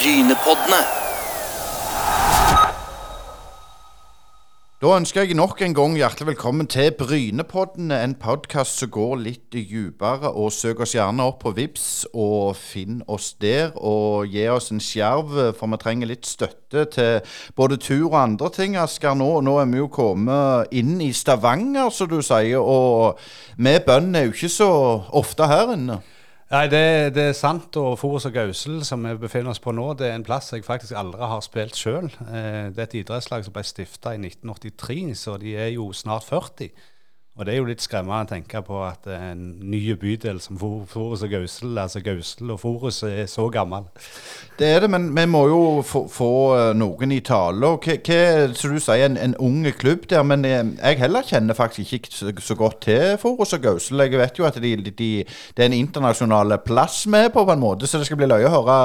[0.00, 0.78] Brynepoddene.
[4.80, 9.52] Da ønsker jeg nok en gang hjertelig velkommen til Brynepoddene, en podkast som går litt
[9.52, 10.30] dypere.
[10.32, 13.74] og Søk oss gjerne opp på Vips og finn oss der.
[13.76, 18.48] Og gi oss en skjerv, for vi trenger litt støtte til både tur og andre
[18.56, 18.78] ting.
[18.80, 22.56] Asker, nå, nå er vi jo kommet inn i Stavanger, som du sier.
[22.56, 23.20] Og
[23.58, 24.70] vi bøndene er jo ikke så
[25.20, 26.00] ofte her inne.
[26.50, 27.76] Nei, det, det, er sant.
[27.78, 30.64] Og Forus og Gausel, som vi befinner oss på nå, det er en plass jeg
[30.66, 32.08] faktisk aldri har spilt sjøl.
[32.26, 36.26] Eh, det er et idrettslag som ble stifta i 1983, så de er jo snart
[36.26, 36.72] 40.
[37.40, 39.38] Og det er jo litt skremmende å tenke på at en
[39.72, 43.86] ny bydel som Forus og Gausel, altså Gausel og Forus, er så gammel.
[44.58, 47.64] Det er det, men vi må jo få, få eh, noen i tale.
[47.64, 50.20] Og hva, som du sier, en, en ung klubb der.
[50.28, 54.04] Men eh, jeg heller kjenner faktisk ikke så, så godt til Forus og Gausel.
[54.04, 57.64] Jeg vet jo at de, de, det er en internasjonal plass med på, på en
[57.64, 58.82] måte, så det skal bli løye å høre hva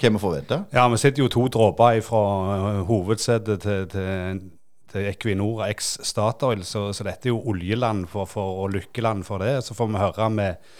[0.00, 0.64] vi får vite.
[0.74, 2.24] Ja, vi sitter jo to dråper fra
[2.56, 4.48] eh, hovedsetet til, til
[4.92, 9.42] til Equinor eks Statoil, så, så, dette er jo oljeland for, for, og lykkeland for
[9.42, 9.60] det.
[9.66, 10.72] Så får vi høre med,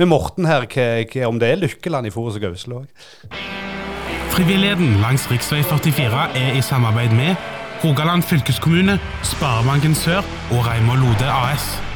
[0.00, 3.08] med Morten her hva, hva, om det er lykkeland i Forus og Gausle òg.
[4.34, 5.38] Frivilligheten langs rv.
[5.38, 7.36] 44 er i samarbeid med
[7.84, 11.93] Rogaland fylkeskommune, Sparebanken Sør og Reimar Lode AS.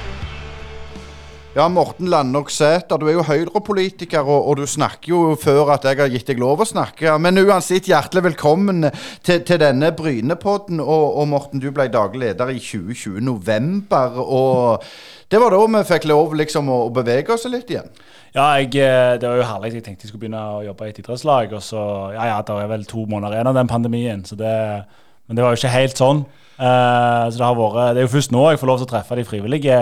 [1.58, 5.88] Ja, Morten Landok Sæter, du er jo Høyre-politiker, og, og, du snakker jo før at
[5.88, 7.16] jeg har gitt deg lov å snakke.
[7.18, 8.86] Men uansett, hjertelig velkommen
[9.26, 10.78] til, til denne Brynepodden.
[10.78, 14.20] Og, og, Morten, du ble daglig leder i 2020, november.
[14.22, 14.86] Og
[15.26, 17.90] det var da vi fikk lov liksom å, bevege oss litt igjen.
[18.36, 19.74] Ja, jeg, eh, det var jo herlig.
[19.80, 21.58] Jeg tenkte jeg skulle begynne å jobbe i et idrettslag.
[21.58, 21.82] Og så,
[22.14, 24.58] ja ja, det er vel to måneder igjen av den pandemien, det,
[25.26, 26.22] men det var jo ikke helt sånn.
[26.58, 28.90] Uh, så det, har vært, det er jo først nå jeg får lov til å
[28.90, 29.76] treffe de frivillige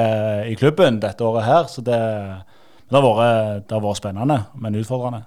[0.44, 1.70] i klubben dette året her.
[1.72, 5.22] Så det, det, har, vært, det har vært spennende, men utfordrende.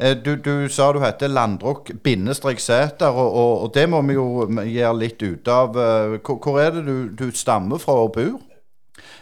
[0.00, 4.96] Uh, du, du, sa du heter Landrok-Sæter, og, og, og, det må vi jo gjøre
[5.02, 5.76] litt ut av.
[5.76, 8.40] Uh, hvor, hvor, er det du, du, stammer fra og bor?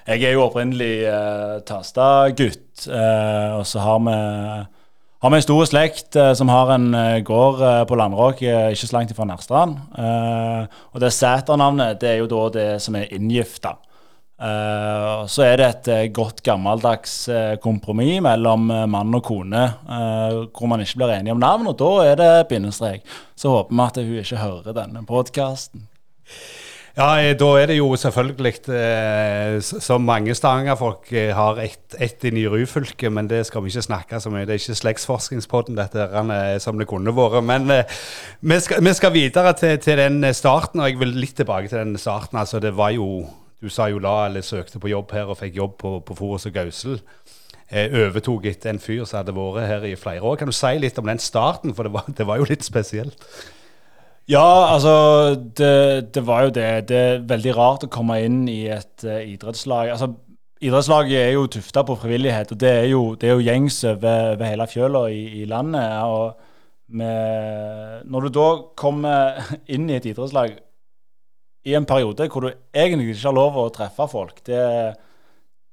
[0.06, 4.16] Jeg er jo opprinnelig uh, Tasta-gutt, og så har vi
[5.22, 8.75] har vi en stor slekt eh, som har en eh, gård eh, på Landråk ikke
[8.88, 9.78] så langt fra Nærstrand.
[10.91, 13.77] og det Sæter-navnet det er jo da det som er inngifta.
[14.43, 20.66] Uh, så er det et uh, godt gammeldags uh, kompromiss mellom mann og kone, hvor
[20.66, 23.04] man ikke blir enige om navn, og da er det bindestrek.
[23.39, 25.87] Så håper vi at hun ikke hører denne podkasten.
[26.92, 32.25] Ja, eh, da er det jo selvfølgelig, eh, som mange Stavanger-folk eh, har ett et
[32.25, 35.98] i Ryfylke, men det skal vi ikke snakke så mye Det er ikke slektsforskningspodden dette
[35.98, 37.44] er, som det kunne vært.
[37.44, 37.72] Men
[38.41, 41.78] vi skal, vi, skal, videre til, til, den starten, og jeg vil litt tilbake til
[41.78, 42.38] den starten.
[42.38, 43.26] Altså, det var jo
[43.62, 46.47] Du sa jo la eller søkte på jobb her og fikk jobb på, på Forus
[46.47, 46.98] og Gausel.
[47.70, 50.36] Jeg overtok etter en fyr som hadde vært her i flere år.
[50.36, 53.16] Kan du si litt om den starten, for det var, det var jo litt spesielt?
[54.31, 56.66] Ja, altså det, det, var jo det.
[56.88, 59.94] Det er veldig rart å komme inn i et uh, idrettslag.
[59.94, 60.12] Altså,
[60.62, 64.37] Idrettslaget er jo tufta på frivillighet, og det er jo, det er jo gjengs over,
[64.37, 65.97] over hele fjøla i, i, landet.
[66.06, 66.37] og
[66.94, 68.44] med, Når du da
[68.78, 70.54] kommer inn i et idrettslag
[71.66, 74.94] i en periode hvor du egentlig ikke har lov å treffe folk det er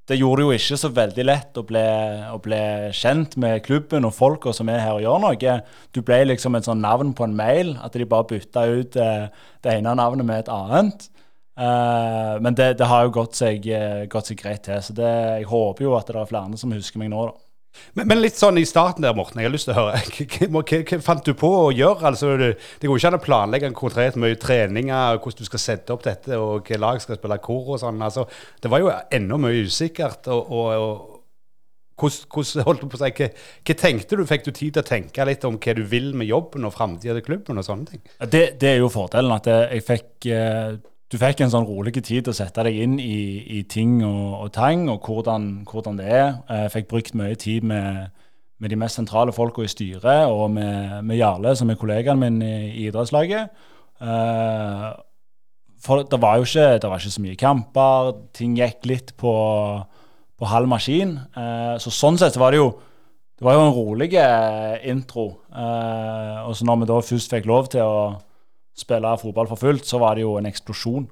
[0.09, 1.85] det gjorde det jo ikke så veldig lett å bli,
[2.33, 2.61] å bli,
[2.97, 5.53] kjent med klubben og folka som er her og gjør noe.
[5.93, 9.27] Du ble liksom et sånn navn på en mail, at de bare bytta ut eh,
[9.61, 11.05] det ene navnet med et annet.
[11.59, 14.81] Eh, men det, det, har jo gått seg, uh, gått seg greit til.
[14.81, 15.11] Så det,
[15.41, 17.48] jeg håper jo at det er flere som husker meg nå, da.
[17.93, 19.39] Men, men, litt sånn i starten der, Morten.
[19.41, 19.99] Jeg har lyst til å høre.
[20.29, 22.05] Hva, hva, hva fant du på å gjøre?
[22.09, 22.49] Altså, det,
[22.81, 26.03] det går ikke an å planlegge en konkret mye treninger, hvordan du skal sette opp
[26.07, 28.01] dette, og hvilke lag skal spille kor og sånn.
[28.05, 28.25] Altså,
[28.61, 30.29] det var jo enda mye usikkert.
[30.33, 31.15] og, og, og
[31.99, 33.29] hvordan, holdt du på å si, hva,
[33.67, 34.25] hva, tenkte du?
[34.29, 37.17] Fikk du tid til å tenke litt om hva du vil med jobben og framtida
[37.17, 38.03] til klubben og sånne ting?
[38.21, 40.77] Det, det, er jo fordelen, at jeg fikk eh,
[41.09, 44.43] du fikk en sånn rolig tid til å sette deg inn i, i ting og,
[44.43, 46.27] og, tang, og hvordan, hvordan, det er.
[46.53, 48.11] Jeg fikk brukt mye tid med,
[48.61, 52.37] med de mest sentrale folka i styret, og med, med, Jarle, som er kollegaen min
[52.45, 53.49] i, i idrettslaget.
[53.99, 54.93] Uh,
[55.81, 58.13] for det var jo ikke, det var ikke så mye kamper.
[58.37, 59.33] Ting gikk litt på,
[60.37, 61.17] på halv maskin.
[61.33, 62.69] Uh, så sånn sett var det jo
[63.39, 64.09] det var jo en rolig
[64.91, 65.29] intro.
[65.49, 68.01] Uh, og så når vi da først fikk lov til å
[68.79, 71.09] spille fotball for fullt, så var det jo en eksplosjon.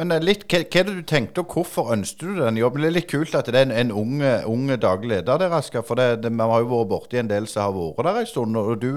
[0.00, 2.84] Men eh, litt, hva, hva er det du tenkte, og hvorfor ønsket du den jobben?
[2.84, 5.84] Det er litt kult at det er en, en unge, unge daglig leder der, Asker.
[5.86, 8.30] For det, det, vi har jo vært borti en del som har vært der en
[8.32, 8.60] stund.
[8.60, 8.92] Og du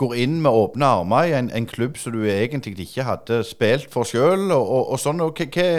[0.00, 3.90] går inn med åpne armer i en, en klubb som du egentlig ikke hadde spilt
[3.92, 5.22] for sjøl, og, og, og, sånn.
[5.24, 5.70] Og hva,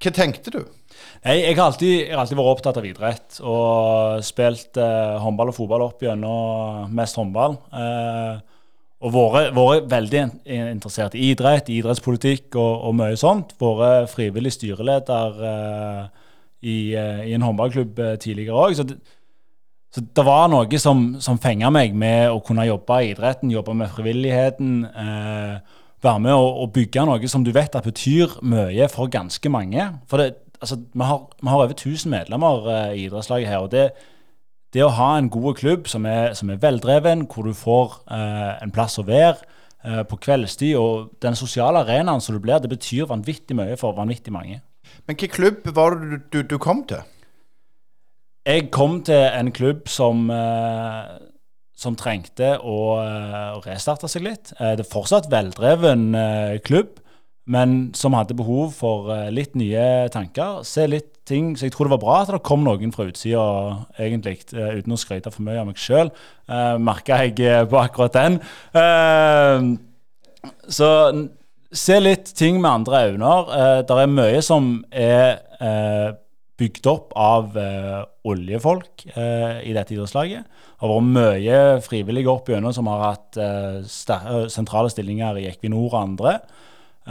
[0.00, 0.62] hva tenkte du?
[1.20, 5.50] Nei, jeg har, alltid, jeg har alltid vært opptatt av idrett og spilt eh, håndball
[5.52, 7.58] og fotball opp gjennom mest håndball.
[7.76, 8.59] Eh,
[9.00, 9.14] og
[9.56, 13.54] vært veldig interessert i idrett, idrettspolitikk og, og mye sånt.
[13.60, 16.02] Vært frivillig styreleder uh,
[16.60, 18.76] i, uh, i, en håndballklubb eh, tidligere òg.
[18.76, 18.84] Så,
[19.88, 23.78] så, det var noe som, som fenga meg med å kunne jobbe i idretten, jobbe
[23.80, 24.76] med frivilligheten.
[24.92, 29.88] Uh, være med å, bygge noe som du vet at betyr mye for ganske mange.
[30.12, 33.64] For det, altså, vi, har, vi har over 1000 medlemmer i idrettslaget her.
[33.64, 33.88] og det,
[34.74, 38.52] det, å ha en god klubb som er, som er veldreven, hvor du får eh,
[38.62, 39.38] en plass å være
[39.84, 43.98] eh, på kveldstid, og den sosiale arenaen som du blir, det betyr vanvittig mye for
[43.98, 44.60] vanvittig mange.
[45.06, 47.02] Men hvilken klubb var det du, du, du, kom til?
[48.46, 50.30] Jeg kom til en klubb som
[51.80, 52.78] som trengte å,
[53.56, 54.50] å restarte seg litt.
[54.58, 56.10] Det er fortsatt veldreven
[56.66, 56.98] klubb,
[57.50, 60.62] men som hadde behov for uh, litt nye tanker.
[60.66, 61.52] Se litt ting.
[61.58, 63.42] Så jeg tror det var bra at det kom noen fra utsida,
[63.98, 66.12] egentlig, uh, uten å skryte for mye av meg sjøl.
[66.46, 68.38] Uh, eh, Merka jeg på akkurat den.
[70.70, 70.88] Så
[71.70, 73.34] se litt ting med andre øyne.
[73.86, 75.38] Det er mye som er
[76.60, 77.54] bygd opp av
[78.26, 80.48] oljefolk i dette idrettslaget.
[80.48, 83.38] Det har vært mye frivillige opp gjennom som har hatt
[84.50, 86.34] sentrale stillinger i Equinor og andre.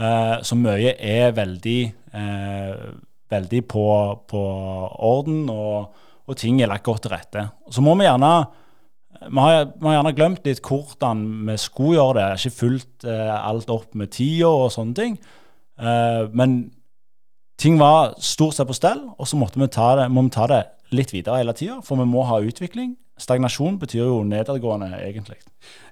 [0.00, 1.80] Uh, så mye er veldig,
[2.16, 2.92] uh,
[3.30, 3.84] veldig på,
[4.30, 4.44] på,
[5.10, 7.44] orden, og, og, ting er lagt godt til rette.
[7.68, 8.32] Så må vi gjerne
[9.20, 12.28] vi har, vi har, gjerne glemt litt hvordan vi skulle gjøre det.
[12.38, 15.18] Ikke fulgt eh, alt opp med tida og sånne ting.
[16.32, 16.54] men
[17.60, 20.64] ting var stort sett på stell, og så vi det, må vi ta det
[20.96, 21.80] litt videre hele tida.
[21.84, 22.96] For vi må ha utvikling.
[23.20, 25.36] Stagnasjon betyr jo nedadgående, egentlig.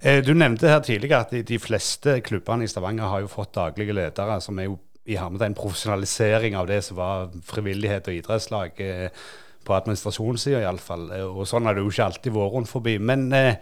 [0.01, 3.97] Eh, du nevnte her tidligere at de, fleste klubbene i Stavanger har jo fått daglige
[3.97, 4.79] ledere, som er jo
[5.09, 8.81] i en profesjonalisering av det som var frivillighet og idrettslag.
[8.81, 9.29] Eh,
[9.69, 11.09] på administrasjonssida iallfall.
[11.15, 12.97] Eh, og sånn har det jo ikke alltid vært rundt forbi.
[13.11, 13.61] Men eh,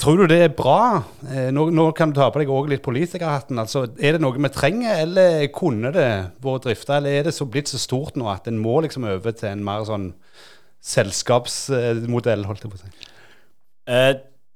[0.00, 1.02] tror du det er bra?
[1.28, 3.60] Eh, nå, nå, kan du ta på deg òg litt politikerhatten.
[3.60, 6.08] Altså, er det noe vi trenger, eller kunne det
[6.44, 6.98] vært drifta?
[6.98, 9.64] Eller er det så blitt så stort nå at en må liksom over til en
[9.66, 10.10] mer sånn
[10.88, 13.08] selskapsmodell, holdt jeg på å si?
[13.88, 14.12] Eh,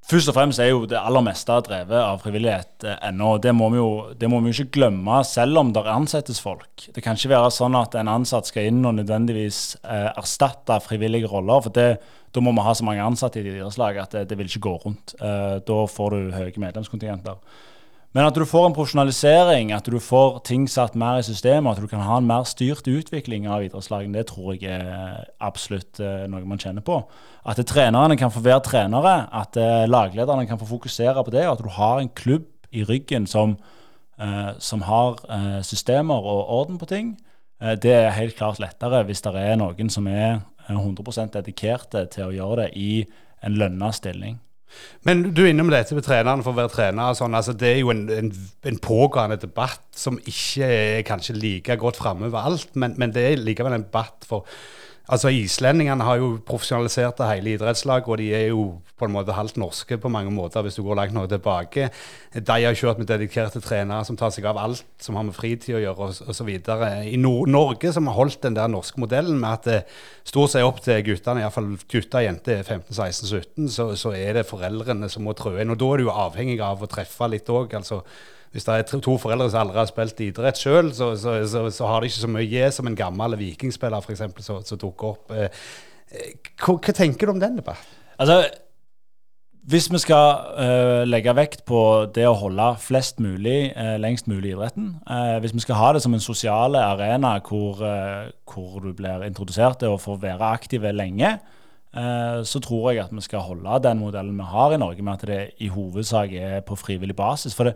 [0.08, 3.36] først og fremst er jo det aller meste drevet av frivillighet eh, ennå.
[3.42, 6.88] Det må, vi jo, det må vi jo ikke glemme, selv om det ansettes folk.
[6.94, 11.30] Det kan ikke være sånn at en ansatt skal inn og nødvendigvis eh, erstatte frivillige
[11.30, 11.62] roller.
[11.64, 11.90] for det,
[12.32, 14.78] Da må vi ha så mange ansatte i idrettslaget at det, det, vil ikke gå
[14.86, 15.14] rundt.
[15.20, 17.36] Eh, da får du høye medlemskontingenter.
[18.12, 21.80] Men at du får en profesjonalisering, at du får ting satt mer i systemet, at
[21.80, 26.26] du kan ha en mer styrt utvikling av idrettslagene, det tror jeg er absolutt uh,
[26.28, 26.98] noe man kjenner på.
[27.48, 31.56] At trenerne kan få være trenere, at uh, laglederne kan få fokusere på det, og
[31.56, 33.56] at du har en klubb i ryggen som,
[34.20, 35.16] uh, som har
[35.64, 37.16] systemer og orden på ting.
[37.82, 42.34] det er helt klart lettere hvis det er noen som er 100% dedikerte til å
[42.34, 43.04] gjøre det i
[43.42, 44.40] en lønna stilling.
[45.06, 47.16] Men du er innom dette med trenerne for å være trener.
[47.18, 48.30] Sånn, altså det er jo en, en,
[48.70, 53.42] en, pågående debatt som ikke er kanskje like godt framme overalt, men, men det er
[53.42, 54.46] likevel en debatt for
[55.10, 58.66] Altså Islendingene har jo profesjonalisert det hele idrettslaget, og de er jo
[59.02, 61.88] på en måte halvt norske på mange måter, hvis du går langt noe tilbake.
[62.36, 65.74] De har kjørt med dedikerte trenere som tar seg av alt som har med fritid
[65.74, 66.52] å gjøre, osv.
[66.54, 69.80] I Nor Norge, som har holdt den der norske modellen med at det
[70.28, 75.10] stort seg opp til guttene, iallfall gutter og jenter 15-16-17, så, så, er det foreldrene
[75.10, 75.74] som må trø inn.
[75.74, 77.74] Og da er du jo avhengig av å treffe litt òg.
[77.80, 78.04] Altså,
[78.52, 81.88] hvis det er to foreldre som aldri har spilt idrett sjøl, så, så, så, så,
[81.88, 85.32] har de ikke så mye som en gammel vikingspiller eksempel, som dukker opp.
[85.32, 85.48] Eh,
[86.12, 87.98] eh, hva, hva, tenker du om den debatten?
[88.20, 88.42] Altså,
[89.70, 90.26] hvis vi skal
[90.58, 91.80] uh, legge vekt på
[92.14, 95.92] det å holde flest mulig uh, lengst mulig i idretten, uh, hvis vi skal ha
[95.94, 100.92] det som en sosial arena hvor, hvor, du blir introdusert til å få være aktive
[100.92, 101.36] lenge,
[101.92, 105.26] så tror jeg at vi skal holde den modellen vi har i Norge, med at
[105.28, 107.52] det i hovedsak er på frivillig basis.
[107.52, 107.74] For det,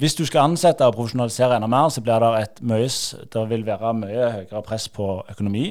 [0.00, 2.88] hvis du skal ansette og profesjonalisere enda mer, så blir det et mye,
[3.32, 5.68] det vil være mye høyere press på økonomi.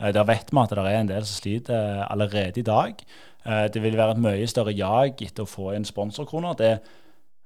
[0.00, 3.04] Eh, der vet vi at det er en del som sliter allerede i dag.
[3.46, 6.58] Eh, det vil være et mye større jag etter å få inn sponsorkroner.
[6.58, 6.72] Det,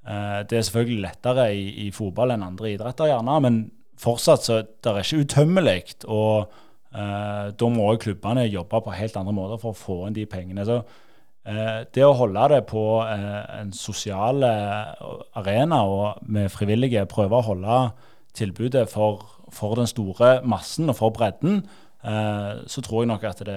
[0.09, 3.63] eh, det er selvfølgelig lettere i, i, fotball enn andre idretter, gjerne, men
[4.01, 5.81] fortsatt så det er ikke utømmelig.
[6.09, 6.61] Og
[6.95, 10.63] da må klubbene jobbe på helt andre måter for å få inn de pengene.
[10.63, 11.04] Så Eh,
[11.45, 14.95] det å holde det på eh, en sosial eh,
[15.37, 17.81] arena og med frivillige prøve å holde
[18.35, 19.21] tilbudet for,
[19.53, 21.84] for, den store massen og for bredden, Eh,
[22.69, 23.57] så tror jeg nok at det,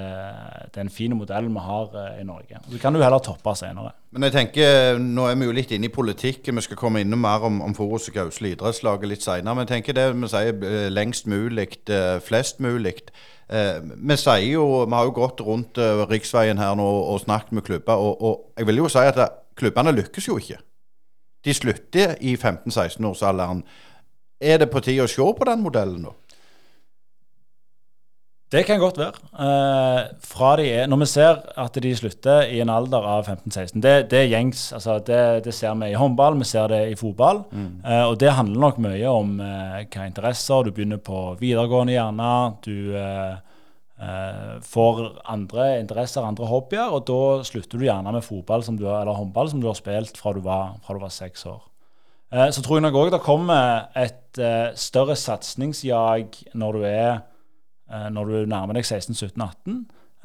[0.71, 2.61] det er en fin modell vi har eh, i Norge.
[2.71, 3.91] Så kan du heller toppe senere.
[4.11, 6.55] Men jeg tenker, Nå er vi jo litt inne i politikken.
[6.55, 9.55] Vi skal komme innom mer om, om Forus og Gausle idrettslaget litt senere.
[9.55, 11.67] Men jeg tenker det vi sier eh, lengst mulig,
[12.23, 12.95] flest mulig.
[13.47, 15.77] vi sier jo, vi har jo gått rundt
[16.09, 17.99] riksveien her nå og snakket med klubber.
[17.99, 19.19] Og, og jeg vil jo si at
[19.59, 20.59] klubbene lykkes jo ikke.
[21.45, 23.63] De slutter i 15-16-årsalderen.
[24.41, 26.15] Er det på tide å se på den modellen nå?
[28.47, 29.11] Det kan godt være.
[29.43, 34.21] Eh, er, når vi ser at de slutter i en alder av 15-16, det, det,
[34.21, 34.71] er gjengs.
[34.73, 37.43] Altså det, det, ser vi i håndball, vi ser det i fotball.
[37.51, 37.83] Mm.
[37.83, 40.63] Eh, og det handler nok mye om eh, hva interesser.
[40.63, 42.31] Du begynner på videregående gjerne.
[42.63, 43.35] Du eh,
[43.99, 49.11] eh, får andre interesser, andre hobbyer, og da slutter du gjerne med fotball du, eller
[49.11, 51.65] håndball som du har spilt fra du var, fra du var seks år.
[52.31, 54.23] Eh, så tror jeg nok òg det kommer et
[54.77, 57.33] større satsingsjag når du er Eh,
[57.87, 59.77] når du nærmer deg 16-17-18,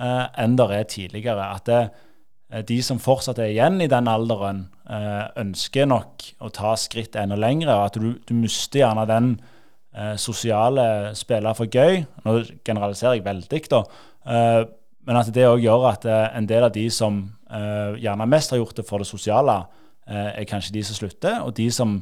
[0.02, 1.48] eh, enn det er tidligere.
[1.54, 1.82] At det,
[2.50, 7.36] eh, de som fortsatt er igjen i den alderen, ønsker nok å ta skritt enda
[7.38, 7.72] lengre.
[7.72, 9.28] og At du, du mister gjerne den
[10.20, 12.02] sosiale spiller for gøy.
[12.26, 12.34] Nå
[12.66, 13.80] generaliserer jeg veldig, da.
[15.06, 18.76] men at det òg gjør at en del av de som gjerne mest har gjort
[18.76, 19.62] det for det sosiale,
[20.04, 21.40] er kanskje de som slutter.
[21.40, 21.96] Og de som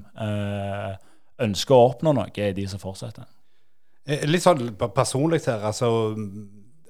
[1.39, 3.29] ønsker å oppnå noe, er de som fortsetter.
[4.07, 5.63] Eh, litt sånn personlig her.
[5.71, 5.91] altså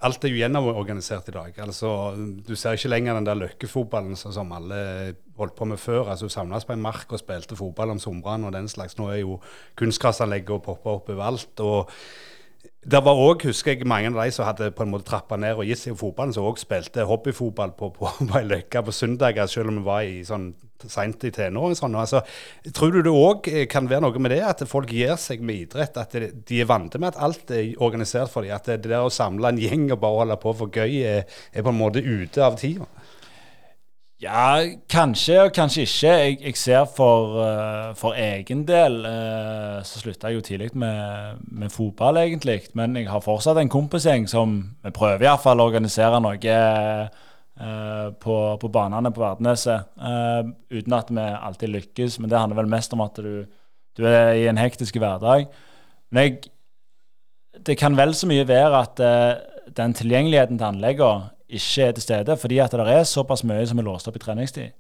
[0.01, 1.59] Alt er jo gjennomorganisert i dag.
[1.61, 2.15] altså
[2.47, 6.09] Du ser ikke lenger den der løkkefotballen som alle holdt på med før.
[6.09, 8.97] altså Du samles på en mark og spilte fotball om somrene og den slags.
[8.97, 9.41] Nå er jo
[9.77, 11.61] kunstgrasanlegget og popper opp overalt.
[11.61, 11.91] og
[12.81, 15.59] det var òg, husker jeg, mange av de som hadde på en måte trappa ned
[15.59, 19.81] og gitt seg fotballen, som òg spilte hobbyfotball på, på, på på søndager, selv om
[19.81, 20.51] vi var i sånn
[20.89, 21.77] seint i tenårene.
[21.77, 21.97] Sånn.
[22.01, 22.23] Altså,
[22.77, 25.67] tror du det òg eh, kan være noe med det, at folk gir seg med
[25.67, 25.99] idrett?
[26.01, 28.57] At de er vant med at alt er organisert for dem?
[28.57, 31.67] At det der å samle en gjeng og bare holde på for gøy er, er
[31.67, 32.89] på en måte ute av tida?
[34.21, 34.61] Ja,
[34.93, 36.09] kanskje og kanskje ikke.
[36.13, 41.41] Jeg, jeg ser for, uh, for, egen del uh, så slutta jeg jo tidlig med,
[41.49, 42.59] med, fotball, egentlig.
[42.77, 48.37] Men jeg har fortsatt en kompisgjeng som vi prøver iallfall å organisere noe uh, på,
[48.61, 49.89] på banene på Verdeneset.
[50.71, 53.47] uten at vi alltid lykkes, men det handler vel mest om at du,
[53.97, 55.49] du er i en hektisk hverdag.
[56.13, 56.53] Men jeg,
[57.57, 59.05] det kan vel så mye være at
[59.77, 63.79] den tilgjengeligheten til anleggene ikke er til stede, fordi at det er såpass mye som
[63.79, 64.71] er låst opp i treningstid.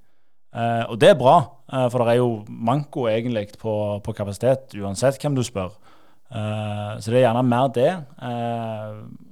[0.51, 1.37] Eh, og det er bra,
[1.71, 5.77] eh, for det er jo manko egentlig på, på kapasitet, uansett hvem du spør.
[6.31, 7.93] Eh, så det er gjerne mer det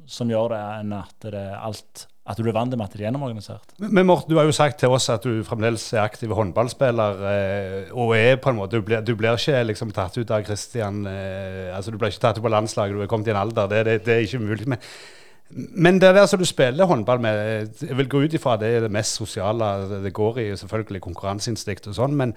[0.08, 3.00] som gjør det, enn at det er alt at du er vant med at det
[3.00, 3.70] er gjennomorganisert.
[3.80, 7.22] Men Morten, du har jo sagt til oss at du fremdeles er aktiv håndballspiller.
[7.96, 11.06] og er på en måte, Du blir, du blir ikke liksom tatt ut av Christian
[11.06, 13.66] altså Du blir ikke tatt ut på landslaget, du er kommet i en alder.
[13.66, 14.68] Det, det, det er ikke mulig.
[14.68, 14.78] Men
[15.50, 18.82] men det der som du spiller håndball med, jeg vil gå ut ifra det er
[18.84, 22.34] det mest sosiale det går i, selvfølgelig konkurranseinstinkt og sånn, men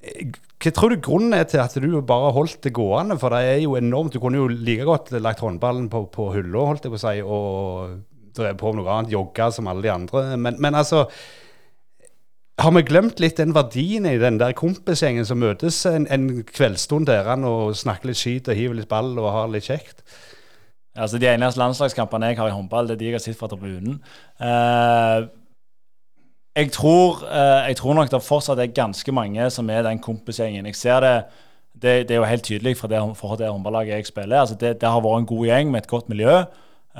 [0.00, 0.30] eh,
[0.60, 3.18] hva tror du grunnen er til at du bare holdt det gående?
[3.20, 4.12] For det er jo enormt.
[4.12, 7.14] Du kunne jo like godt lagt håndballen på, på hylla, holdt jeg på å si,
[7.24, 10.24] og drevet på med noe annet, jogga som alle de andre.
[10.36, 11.06] Men, men altså
[12.60, 17.08] har vi glemt litt den verdien i den der kompisgjengen som møtes en, en kveldsstund
[17.08, 20.04] der og snakker litt skit og hiver litt ball og har litt kjekt?
[21.00, 23.48] Altså De eneste landslagskampene jeg har i håndball, det er de jeg har sett fra
[23.48, 24.00] tribunen.
[24.40, 25.28] Uh,
[26.56, 30.66] jeg, tror, uh, jeg tror nok det fortsatt er ganske mange som er den kompisgjengen.
[30.68, 31.14] Jeg ser det,
[31.72, 34.40] det, det er jo helt tydelig fra det, for det håndballaget jeg spiller.
[34.40, 36.42] Altså det, det, har vært en god gjeng med et godt miljø.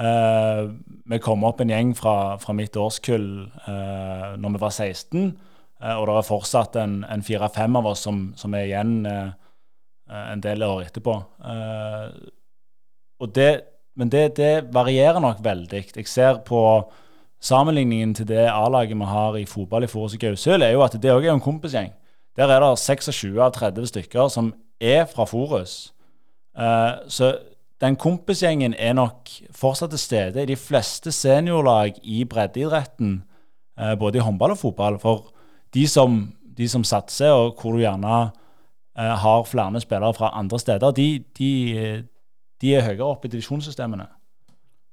[0.00, 0.72] Uh,
[1.10, 5.32] vi kom opp en gjeng fra, fra mitt årskull uh, når vi var 16,
[5.80, 10.60] og det er fortsatt en, en fire-fem av oss som, som er igjen en del
[10.66, 11.14] år etterpå.
[13.24, 15.84] og det men det, det, varierer nok veldig.
[15.96, 16.60] Jeg ser på
[17.40, 20.96] sammenligningen til det A-laget vi har i fotball i Forus og Gausøl, er jo at
[21.00, 21.92] det òg er en kompisgjeng.
[22.36, 25.92] Der er det 26 av 30 stykker som er fra Forus.
[26.56, 27.34] Uh, så
[27.80, 33.22] den kompisgjengen er nok fortsatt til stede i de fleste seniorlag i breddeidretten,
[33.80, 34.98] uh, både i håndball og fotball.
[35.00, 35.30] For
[35.74, 36.22] de som,
[36.58, 41.24] de som satser, og hvor du gjerne uh, har flere spillere fra andre steder, de,
[41.38, 41.52] de,
[42.60, 44.08] de er høyere oppe i divisjonssystemene.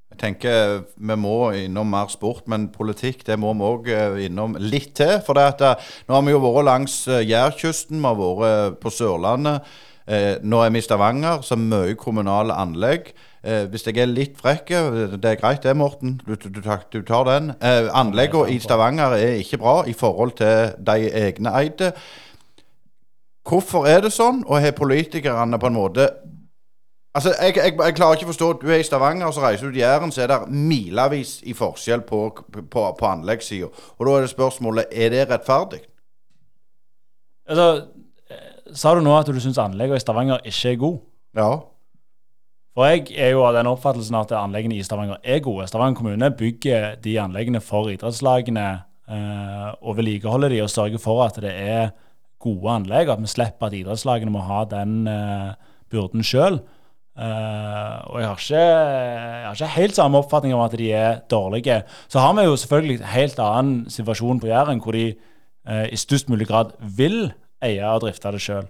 [0.07, 4.55] Jeg tenker Vi må innom mer sport, men politikk det må vi òg eh, innom
[4.59, 5.17] litt til.
[5.25, 8.81] For det at, eh, nå har vi jo vært langs eh, Jærkysten, vi har vært
[8.81, 9.67] på Sørlandet.
[10.47, 13.11] nå er vi i Stavanger, så mye kommunale anlegg.
[13.43, 14.69] hvis jeg er litt frekk,
[15.19, 16.21] det er greit det, Morten.
[16.25, 17.51] Du, du, du tar den.
[17.91, 21.91] anleggene i Stavanger er ikke bra i forhold til de egne eide.
[23.47, 26.07] Hvorfor er det sånn, og har politikerne på en måte
[27.17, 29.71] Altså, jeg, jeg, jeg klarer ikke å forstå Du er i Stavanger, så reiser du
[29.71, 32.19] til Jæren, så er det milevis i forskjell på,
[32.53, 33.71] på, på anleggssida.
[33.97, 35.79] Og da er det spørsmålet er det rettferdig.
[37.49, 37.87] Altså,
[38.29, 41.01] eh, sa du nå at du syns anleggene i Stavanger ikke er gode?
[41.39, 41.49] Ja.
[42.77, 45.65] For jeg er jo av den oppfattelsen at anleggene i Stavanger er gode.
[45.71, 48.67] Stavanger kommune bygger de anleggene for idrettslagene
[49.09, 51.95] eh, og vedlikeholder de og sørger for at det er
[52.37, 55.55] gode anlegg, og at vi slipper at idrettslagene må ha den eh,
[55.89, 56.61] byrden sjøl.
[57.17, 61.19] Uh, og jeg har, ikke, jeg har, ikke, helt samme oppfatning om at de er
[61.31, 61.81] dårlige.
[62.07, 65.15] Så har vi jo selvfølgelig en helt annen situasjon på Jæren, hvor de
[65.69, 67.31] uh, i størst mulig grad vil
[67.61, 68.67] eie og drifte det sjøl.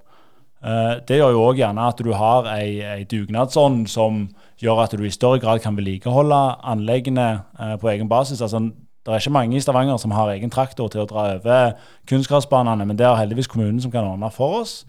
[0.63, 4.23] Uh, eh, det gjør jo òg gjerne at du har ei, ei dugnadsånd som
[4.63, 7.27] gjør at du i større grad kan vedlikeholde anleggene
[7.81, 8.41] på egen basis.
[8.41, 8.63] Altså,
[9.05, 11.75] det er ikke mange i Stavanger som har egen traktor til å dra over
[12.09, 14.85] kunstgressbanene, men det er heldigvis kommunen som kan ordne for oss.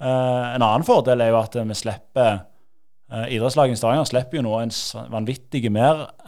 [0.00, 2.42] en annen fordel er jo at vi slipper
[3.12, 4.72] Uh, Idrettslaget i Stavanger slipper jo nå en
[5.12, 6.20] vanvittig merutgift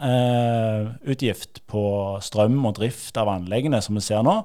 [1.57, 1.83] uh, på
[2.21, 4.35] strøm og drift av anleggene, som vi ser nå.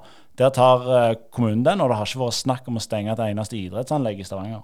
[0.41, 3.21] Der tar uh, kommunen den, og det har ikke vært snakk om å stenge et
[3.29, 4.63] eneste idrettsanlegg i Stavanger.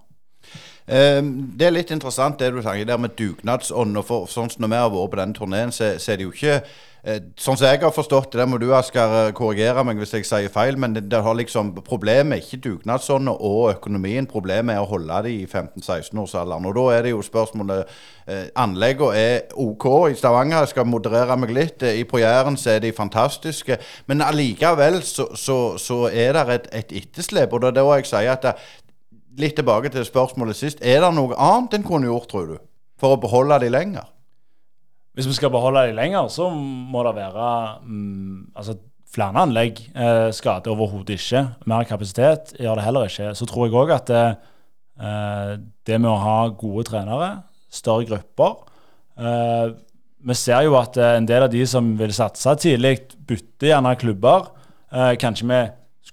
[0.89, 4.00] Det er litt interessant det du sier der med dugnadsånd.
[4.08, 6.34] for, Sånn som når vi har vært på denne turneen, så, så er det jo
[6.34, 6.62] ikke
[7.08, 10.12] Eh, sånn som jeg har forstått det, der må du Asker eh, korrigere meg hvis
[10.17, 14.27] jeg sier feil, men det, det har liksom, problemet er ikke dugnadsånden og økonomien.
[14.27, 16.67] Problemet er å holde de i 15-16-årsalderen.
[16.67, 17.96] Og da er det jo spørsmålet
[18.27, 21.88] eh, Anleggene er OK i Stavanger, jeg skal moderere meg litt.
[21.88, 23.79] Eh, I På Jæren så er de fantastiske.
[24.12, 27.55] Men allikevel så, så, så er det et, et etterslep.
[27.55, 28.58] Og det er da jeg sier at det,
[29.39, 30.81] Litt tilbake til spørsmålet sist.
[30.84, 32.58] Er det noe annet en kunne gjort, tror du,
[33.00, 34.10] for å beholde de lenger?
[35.15, 37.48] Hvis vi skal beholde de lenger, så må det være
[37.84, 38.75] mm, altså
[39.10, 39.81] flere anlegg.
[39.96, 41.46] Eh, skader overhodet ikke.
[41.72, 43.31] Mer kapasitet gjør det heller ikke.
[43.36, 44.25] Så tror jeg òg at det,
[45.00, 45.53] eh,
[45.88, 47.31] det, med å ha gode trenere,
[47.69, 48.55] større grupper
[49.22, 49.75] eh,
[50.25, 53.96] Vi ser jo at eh, en del av de som vil satse tidlig, bytter gjerne
[54.01, 54.50] klubber.
[54.91, 55.60] Eh, kanskje vi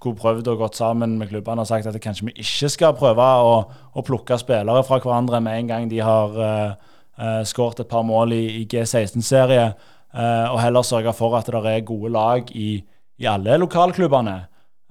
[0.07, 3.31] skulle prøvd å gått sammen med klubbene og sagt at kanskje vi ikke skal prøve
[3.43, 3.57] å,
[3.93, 8.05] å plukke spillere fra hverandre med en gang de har eh, Uh, Skåret et par
[8.05, 9.71] mål i, i G16-serie.
[10.17, 12.77] Uh, og heller sørge for at det er gode lag i,
[13.19, 14.37] i alle lokalklubbene.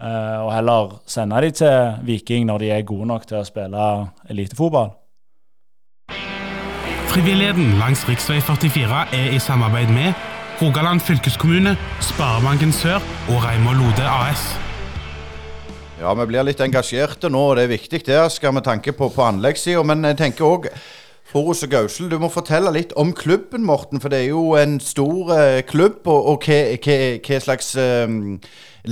[0.02, 3.90] Uh, og heller sende de til Viking når de er gode nok til å spille
[4.30, 4.96] elitefotball.
[7.14, 8.18] Frivilligheten langs rv.
[8.18, 10.14] 44 er i samarbeid med
[10.62, 13.00] Rogaland fylkeskommune, Sparebanken Sør
[13.30, 14.65] og Reimar Lode AS.
[15.96, 19.08] Ja, vi blir litt engasjerte nå, og det er viktig det, skal vi tanke på,
[19.16, 19.80] på anleggssida.
[19.88, 20.68] Men jeg tenker òg
[21.26, 24.02] Forus og Gausel, du må fortelle litt om klubben, Morten.
[24.04, 26.02] For det er jo en stor eh, klubb.
[26.04, 28.12] Og, og hva, slags eh,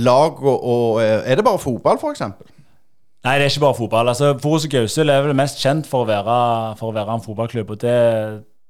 [0.00, 2.24] lag og, og, eh, Er det bare fotball, f.eks.?
[2.24, 4.10] Nei, det er ikke bare fotball.
[4.12, 6.40] Altså, Forus og Gausel er vel mest kjent for å være,
[6.80, 7.76] for å være en fotballklubb.
[7.76, 8.00] og det,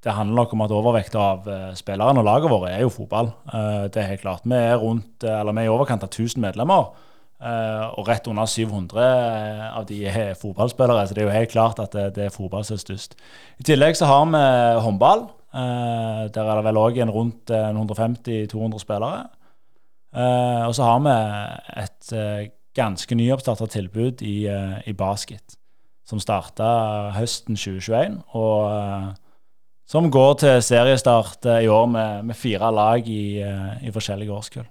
[0.05, 3.33] det handler nok om at overvekta av uh, spillerne og laget våre er jo fotball.
[3.49, 4.47] Uh, det er helt klart.
[4.47, 6.93] Vi er rundt, eller vi er i overkant av 1000 medlemmer.
[7.45, 11.51] Uh, og rett under 700 eh, av de er fotballspillere, så det er jo helt
[11.53, 13.17] klart at det, det er fotball som er størst.
[13.61, 14.41] I tillegg så har vi
[14.81, 15.27] håndball.
[15.53, 19.27] Uh, der er det vel òg rundt 150-200 spillere.
[20.15, 21.13] Og så har vi
[21.83, 22.13] et
[22.79, 24.47] ganske nyoppstarta tilbud i,
[24.87, 25.57] i, basket,
[26.07, 26.69] som starta
[27.17, 28.21] høsten 2021.
[28.39, 29.19] og
[29.91, 34.71] som går til seriestart i år med, med fire lag i, i forskjellige årskull.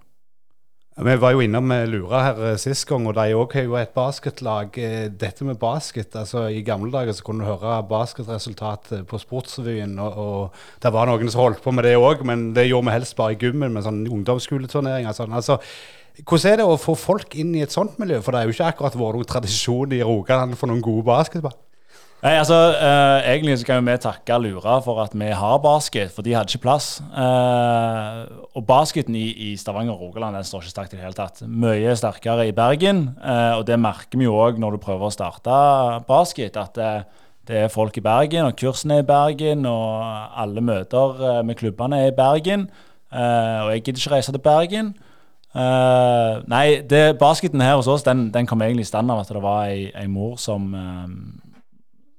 [0.93, 3.95] Vi var jo innom Lura her eh, sist gang, og de òg har jo et
[3.95, 4.75] basketlag.
[4.77, 9.17] Eh, dette med basket altså I gamle dager så kunne du høre basketresultat eh, på
[9.17, 12.91] Sportsrevyen, og, og det var noen som holdt på med det òg, men det gjorde
[12.91, 15.17] vi helst bare i gymmen med sånn ungdomsskoleturneringer.
[15.17, 15.34] Sånn.
[15.34, 15.58] Altså,
[16.21, 18.21] hvordan er det å få folk inn i et sånt miljø?
[18.21, 21.58] For det er jo ikke akkurat noen tradisjon i Rogaland for noen gode basketball.
[22.23, 26.23] Nei, altså, eh, Egentlig så kan vi takke Lura for at vi har basket, for
[26.23, 27.01] de hadde ikke plass.
[27.12, 28.19] Eh,
[28.55, 31.43] og basketen i, i Stavanger og Rogaland den står ikke sterkt i det hele tatt.
[31.43, 35.12] Mye sterkere i Bergen, eh, og det merker vi jo òg når du prøver å
[35.12, 35.59] starte
[36.07, 36.55] basket.
[36.55, 36.95] At det,
[37.43, 41.59] det, er folk i Bergen, og kursene er i Bergen, og alle møter eh, med
[41.59, 42.69] klubbene er i Bergen.
[43.12, 44.95] Eh, og jeg gidder ikke reise til Bergen.
[45.53, 49.43] Nei, det, basketen her hos oss den, den kom egentlig i stand av at det
[49.43, 50.71] var ei, ei mor som,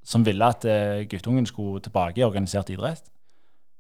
[0.05, 3.07] som ville at uh, guttungen skulle tilbake i organisert idrett.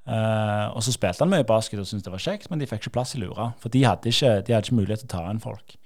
[0.04, 2.82] Uh, og så spilte han mye basket og syntes det var kjekt, men de fikk
[2.82, 3.52] ikke plass i Lura.
[3.60, 5.76] For de hadde ikke, de hadde ikke mulighet til å ta inn folk.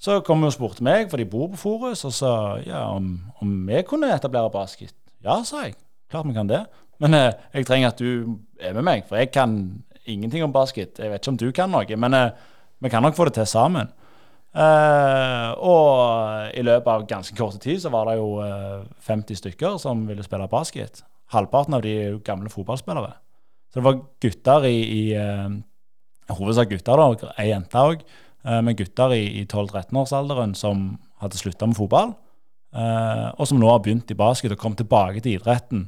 [0.00, 2.32] Så kom hun og spurte meg, for de bor på Forus, og sa
[2.64, 4.94] ja, om, om vi kunne etablere basket.
[5.24, 5.76] Ja, sa jeg.
[6.12, 6.64] Klart vi kan det.
[7.02, 9.58] Men uh, jeg trenger at du er med meg, for jeg kan
[10.04, 11.00] ingenting om basket.
[11.00, 12.16] Jeg vet ikke om du kan noe, men
[12.84, 13.88] vi kan nok få det til sammen.
[14.54, 19.40] Uh, og i løpet av ganske kort tid så var det jo uh, eh, 50
[19.40, 21.02] stykker som ville spille basket.
[21.34, 23.10] halvparten av de er jo gamle fotballspillere.
[23.72, 25.50] Så det var gutter i, i uh,
[26.30, 28.04] hovedsak gutter, da, ei jente òg,
[28.44, 32.10] men gutter i, i 12-13-årsalderen som hadde slutta med fotball,
[32.76, 35.86] og som nå har begynt i basket og kommet tilbake til idretten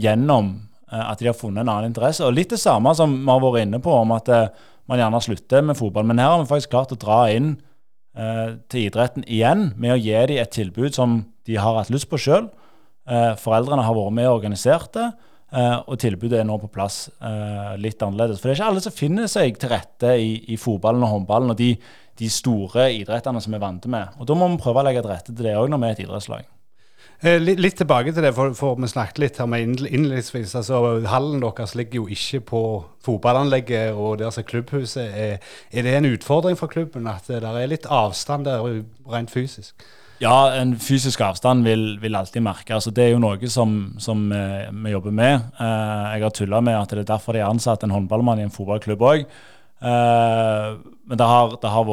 [0.00, 0.54] gjennom
[0.88, 2.24] at de har funnet en annen interesse.
[2.24, 4.32] Og Litt det samme som vi har vært inne på, om at
[4.88, 6.08] man gjerne slutter med fotball.
[6.08, 7.52] Men her har vi faktisk klart å dra inn
[8.16, 12.16] til idretten igjen med å gi dem et tilbud som de har hatt lyst på
[12.20, 12.48] sjøl.
[13.06, 15.06] Eh, foreldrene har vært med og organisert det,
[15.54, 18.40] eh, og tilbudet er nå på plass eh, litt annerledes.
[18.40, 21.54] For det er ikke alle som finner seg til rette i, i fotballen og håndballen
[21.54, 21.72] og de,
[22.18, 24.18] de, store idrettene som vi er vant med.
[24.18, 25.96] Og Da må vi prøve å legge til rette til det òg når vi er
[25.96, 26.50] et idrettslag.
[27.24, 30.54] Litt, litt, tilbake til det, for, for vi snakket litt her med innledningsvis.
[30.58, 32.62] altså Hallen deres ligger jo ikke på
[33.06, 35.38] fotballanlegget og der som klubbhuset er.
[35.72, 38.60] Er det en utfordring for klubben at det er litt avstand der
[39.08, 39.86] rent fysisk?
[40.22, 42.72] Ja, en fysisk avstand vil, vil alltid merke.
[42.74, 45.50] Altså, det er jo noe som, som eh, vi jobber med.
[45.60, 48.46] Eh, jeg har tulla med at det er derfor de har ansatt en håndballmann i
[48.46, 49.26] en fotballklubb òg.
[49.84, 51.90] Eh, men det har, det, har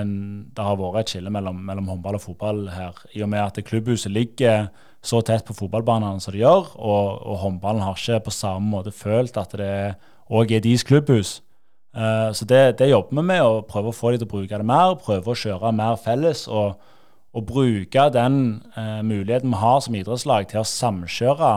[0.00, 0.12] en,
[0.56, 2.96] det har, vært et skille mellom, mellom, håndball og fotball her.
[3.12, 4.70] I og med at klubbhuset ligger
[5.04, 8.94] så tett på fotballbanene som det gjør, og, og håndballen har ikke på samme måte
[8.96, 9.76] følt at det
[10.32, 11.40] òg er deres klubbhus.
[11.96, 14.60] Uh, så det, det, jobber vi med, å prøve å få dem til å bruke
[14.60, 16.46] det mer, prøve å kjøre mer felles.
[16.48, 16.76] og
[17.36, 18.36] og bruke den
[18.78, 21.50] uh, muligheten vi har som idrettslag til å samkjøre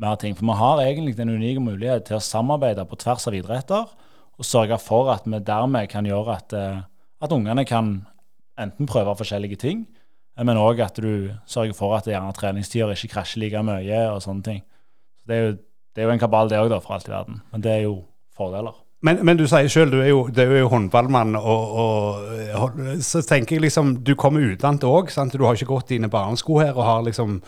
[0.00, 0.36] mer ting.
[0.38, 3.90] For vi har egentlig den unike mulighet til å samarbeide på tvers av idretter,
[4.38, 6.80] og sørge for at vi dermed kan gjøre at, eh,
[7.22, 8.06] at ungene kan
[8.60, 9.86] enten prøve forskjellige ting,
[10.38, 14.22] eh, men òg at du sørger for at gjerne treningstider ikke krasjer like mye og
[14.22, 14.62] sånne ting.
[15.20, 15.58] Så det, er jo,
[15.94, 17.42] det er jo en kabal, det òg, for alt i verden.
[17.52, 18.02] Men det er jo
[18.36, 18.78] fordeler.
[19.02, 19.98] Men, men, du sier sjøl, du
[20.30, 21.72] du er jo håndballmann, og,
[22.54, 25.34] og, så tenker jeg liksom Du kommer utdannet òg, sant?
[25.34, 27.40] Du har ikke gått dine barnesko her og har liksom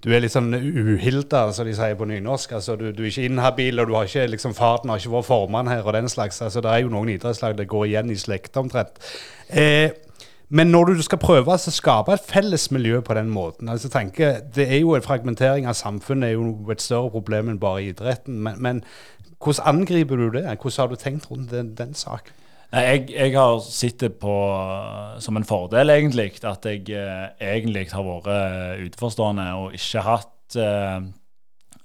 [0.00, 2.54] Du er litt sånn uhilda, som de sier på nynorsk.
[2.56, 5.28] Altså, du, du, er ikke inhabil, og du har ikke liksom Faren har ikke vært
[5.28, 6.40] formann her og den slags.
[6.40, 8.96] Altså, det er jo noen idrettslag det går igjen i slekta omtrent.
[9.52, 9.92] Eh,
[10.50, 14.40] men når du skal prøve å skape et felles miljø på den måten altså tenke,
[14.54, 18.40] Det er jo en fragmentering av samfunnet er jo et større problem enn bare idretten.
[18.42, 18.82] Men, men
[19.38, 20.42] hvordan angriper du det?
[20.48, 22.39] Hvordan har du tenkt rundt den, den saken?
[22.70, 24.34] Jeg, jeg, har sett det på
[25.18, 26.28] som en fordel, egentlig.
[26.46, 31.00] At jeg eh, egentlig har vært utenforstående og ikke hatt eh,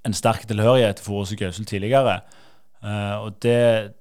[0.06, 2.20] en sterk tilhørighet til Forus Gausel tidligere.
[2.84, 3.94] Eh, og det,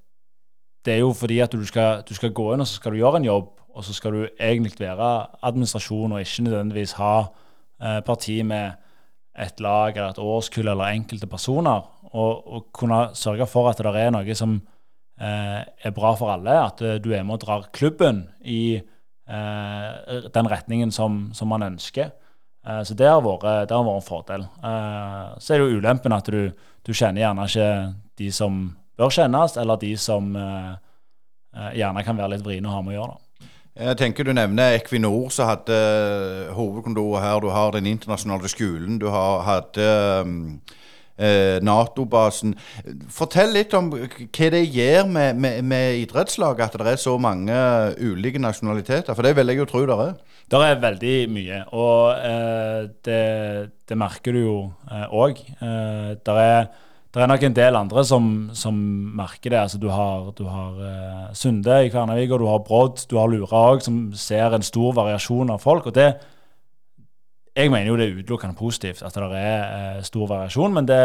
[0.84, 3.00] det, er jo fordi at du skal, du skal, gå inn og så skal du
[3.00, 8.00] gjøre en jobb, og så skal du egentlig være administrasjon og ikke nødvendigvis ha eh,
[8.06, 8.72] parti med
[9.38, 13.96] et lag eller et årskull eller enkelte personer, og, og kunne sørge for at det
[13.98, 14.70] er noe som eh,
[15.14, 18.80] er bra for alle, at du er med og drar klubben i
[19.28, 22.10] eh, den retningen som, som man ønsker.
[22.66, 24.46] Eh, så det har, vært, det har vært en fordel.
[24.62, 26.48] Eh, så er det jo ulempen at du,
[26.84, 27.68] du, kjenner gjerne ikke
[28.20, 28.64] de som
[28.98, 30.72] bør kjennes, eller de som eh,
[31.56, 33.12] eh, gjerne kan være litt vriene å ha med å gjøre.
[33.12, 33.20] da.
[33.74, 35.76] Jeg tenker Du nevner Equinor, som hadde
[36.54, 37.40] hovedkontoret her.
[37.42, 39.00] Du har den internasjonale skolen.
[39.02, 39.88] Du har, hadde
[41.14, 42.56] Nato-basen.
[43.14, 47.54] Fortell litt om hva det gjør med, med, med idrettslaget at det er så mange
[48.02, 49.14] ulike nasjonaliteter.
[49.14, 50.16] For det vil jeg jo tro det er.
[50.50, 53.22] Det er veldig mye, og eh, det,
[53.88, 54.56] det, merker du jo
[55.14, 55.38] òg.
[55.60, 56.66] det er
[57.14, 58.24] det er nok en del andre som,
[58.58, 58.78] som
[59.14, 59.58] merker det.
[59.60, 63.30] Altså, du har, du har uh, Sunde i Kvernavik, og du har Brodd, du har
[63.30, 65.86] Lura òg, som ser en stor variasjon av folk.
[65.86, 66.16] og det
[67.54, 71.00] Jeg mener jo det er utelukkende positivt at det er uh, stor variasjon, men det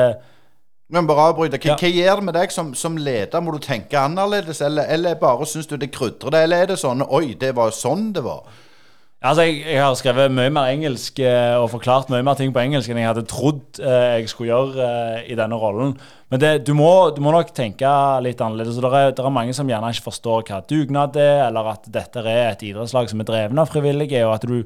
[0.89, 1.59] men bare avbryte.
[1.61, 1.75] Hva, ja.
[1.77, 3.43] hva gjør det med deg som, som, leder?
[3.45, 6.41] Må du tenke annerledes, eller, eller bare syns du det krydrer det?
[6.47, 8.47] Eller er det sånn Oi, det var sånn det var?
[9.19, 12.61] Altså, jeg, jeg, har skrevet mye mer engelsk eh, og forklart mye mer ting på
[12.61, 15.91] engelsk enn jeg hadde trodd eh, jeg skulle gjøre eh, i denne rollen.
[16.31, 17.89] Men det, du, må, du, må, nok tenke
[18.23, 18.79] litt annerledes.
[18.79, 22.23] Det er, det er, mange som gjerne ikke forstår hva dugnad er, eller at dette
[22.23, 24.63] er et idrettslag som er drevet av frivillige, og at du,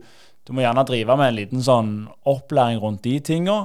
[0.48, 1.92] du, må gjerne drive med en liten sånn
[2.30, 3.58] opplæring rundt de tinga.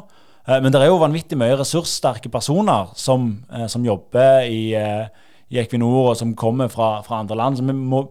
[0.49, 5.09] Eh, men det er jo vanvittig mye ressurssterke personer som, eh, som jobber i, eh,
[5.51, 7.59] i, Equinor, og som kommer fra, fra andre land.
[7.59, 8.09] Så vi, må,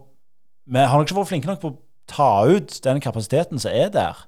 [0.66, 1.78] vi har nok ikke vært flinke nok på å
[2.08, 4.24] ta ut den kapasiteten som er der.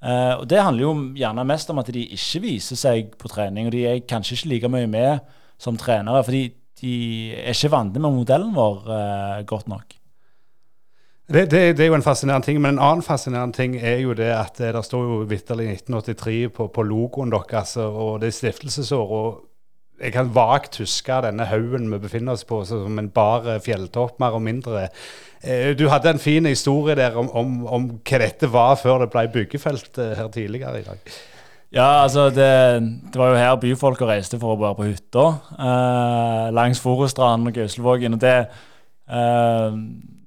[0.00, 3.66] Og Det handler jo gjerne mest om at de ikke viser seg på trening.
[3.68, 5.20] Og de er kanskje ikke like mye med
[5.60, 6.94] som trenere, fordi de
[7.36, 9.99] er ikke vant med modellen vår godt nok.
[11.30, 14.16] Det, det, det, er jo en fascinerende ting, men en annen fascinerende ting er jo
[14.18, 19.14] det at det står jo vitterlig 1983 på, på logoen deres, og det er stiftelsesår.
[19.20, 19.46] og
[20.00, 24.36] jeg kan vagt huske denne haugen vi befinner oss på som en bar fjelltopp, mer
[24.38, 24.86] og mindre.
[25.44, 29.10] Eh, du hadde en fin historie der om, om, om, hva dette var før det
[29.12, 31.12] ble byggefelt eh, her tidligere i dag.
[31.70, 32.50] Ja, altså det,
[33.12, 35.26] det, var jo her byfolka reiste for å være på hytta.
[35.54, 38.16] Eh, langs Forestranden og Gauslevågen.
[38.16, 38.38] Og det,
[39.06, 39.76] eh,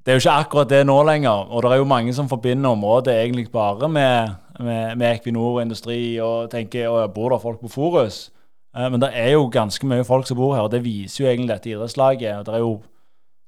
[0.05, 1.49] det er jo ikke akkurat det nå lenger.
[1.49, 5.61] Og det er jo mange som forbinder området egentlig bare med, med, med Equinor og
[5.61, 8.31] industri, og tenker at bor det folk på Forus?
[8.77, 11.29] Eh, men det er jo ganske mye folk som bor her, og det viser jo
[11.29, 12.45] egentlig dette idrettslaget.
[12.45, 12.81] det er jo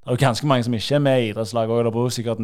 [0.05, 1.83] det er jo ganske mange som ikke er med i idrettslaget òg.
[1.83, 2.37] Det bor sikkert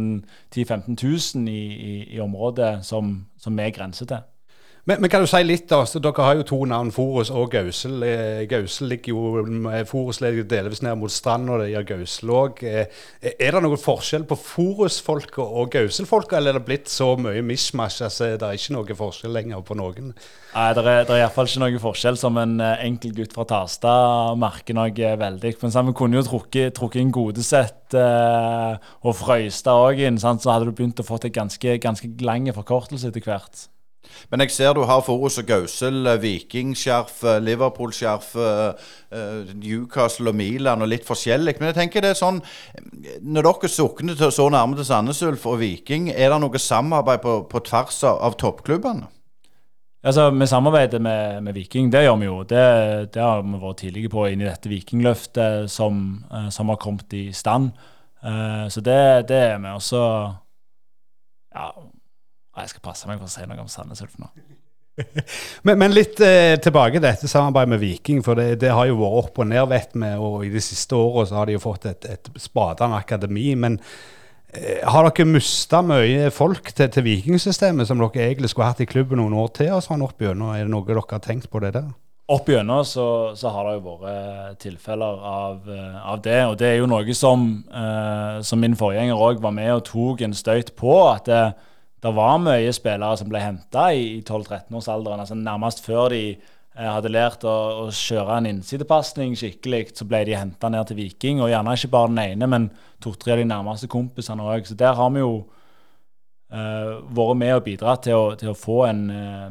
[0.52, 0.96] 10 000-15
[1.36, 4.18] 000 i, i, i, området som, som vi grenser til.
[4.90, 5.84] Men, men, kan du si litt, da?
[5.86, 8.02] Så dere har jo to navn, Forus og Gausel.
[8.02, 12.64] Eh, Gausel ligger jo Forus ligger delvis ned mot strand, og det gjør Gausel òg.
[12.66, 17.44] Eh, er det noen forskjell på Forus-folka og Gausel-folka, eller er det blitt så mye
[17.46, 20.16] mishmash at altså, det er ikke noe forskjell lenger på noen?
[20.56, 23.46] Nei, det er, det er iallfall ikke noe forskjell, som en eh, enkel gutt fra
[23.52, 23.94] Tasta
[24.40, 25.52] merker noe veldig.
[25.62, 30.42] Men vi kunne jo trukket, trukket inn Godesett eh, og Frøystad òg inn, sant?
[30.42, 33.68] så hadde du begynt å få til ganske, ganske lang forkortelse etter hvert.
[34.32, 40.36] Men jeg ser du har Forus og Gausel, eh, Vikingskjerf, eh, Liverpool-skjerf, eh, Newcastle og
[40.36, 41.58] Milan og litt forskjellig.
[41.60, 42.42] Men jeg tenker det er sånn
[43.22, 47.22] Når dere sukner til så nærme til Sandnes Ulf og Viking, er det noe samarbeid
[47.22, 49.08] på, på tvers av, av toppklubbene?
[50.04, 52.44] Altså, Vi samarbeider med, med, Viking, det gjør vi jo.
[52.44, 57.14] Det, det har vi vært tidlige på inn i dette Vikingløftet som, som har kommet
[57.14, 57.70] i stand.
[58.70, 59.70] Så det, det er vi.
[59.70, 60.02] Og så
[61.54, 61.68] ja,
[62.58, 64.28] jeg skal passe meg for å si noe om Sandnes Ulf nå.
[65.66, 68.22] men, men, litt eh, tilbake til dette samarbeidet med Viking.
[68.26, 70.12] For det, det, har jo vært opp og ned, vet vi.
[70.20, 73.52] Og i de siste åra har de jo fått et, et spadende akademi.
[73.56, 73.80] Men
[74.54, 78.90] eh, har dere mista mye folk til, til Vikingsystemet som dere egentlig skulle hatt i
[78.90, 79.74] klubben noen år til?
[79.78, 80.54] Og sånn opp gjennom?
[80.56, 81.92] Er det noe dere har tenkt på det der?
[82.32, 86.40] Opp gjennom så, så, har det jo vært tilfeller av, eh, av, det.
[86.48, 90.24] Og det er jo noe som, eh, som min forgjenger òg var med og tok
[90.24, 90.96] en støyt på.
[91.10, 91.44] at det,
[92.02, 95.22] det var mye spillere som ble henta i 12-13-årsalderen.
[95.22, 100.24] altså Nærmest før de eh, hadde lært å, å kjøre en innsidepasning skikkelig, så ble
[100.26, 101.44] de henta ned til Viking.
[101.44, 102.68] Og gjerne ikke bare den ene, men
[103.06, 104.66] to-tre av de nærmeste kompisene òg.
[104.66, 108.82] Så der har vi jo uh, vært med og bidratt til å, til å få
[108.90, 109.50] en, uh,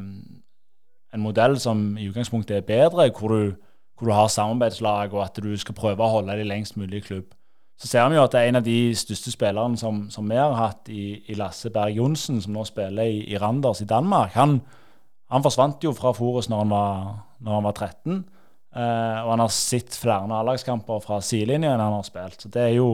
[1.15, 3.55] en, modell som i utgangspunktet er bedre, hvor du,
[3.95, 7.07] hvor du har samarbeidslag, og at du skal prøve å holde de lengst mulig i
[7.13, 7.31] klubb
[7.81, 10.35] så ser vi jo at det er en av de største spillerne som, som vi
[10.37, 14.35] har hatt i, i Lasse Berg Johnsen, som nå spiller i, i Randers i Danmark.
[14.37, 14.59] Han,
[15.33, 17.09] han, forsvant jo fra Forus når han var,
[17.41, 18.19] når han var 13.
[18.71, 22.45] Eh, og han har sett flere A-lagskamper fra sidelinja enn han har spilt.
[22.45, 22.91] Så det er, jo,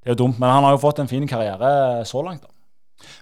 [0.00, 0.40] det er jo dumt.
[0.40, 2.48] Men han har jo fått en fin karriere så langt.
[2.48, 2.55] da.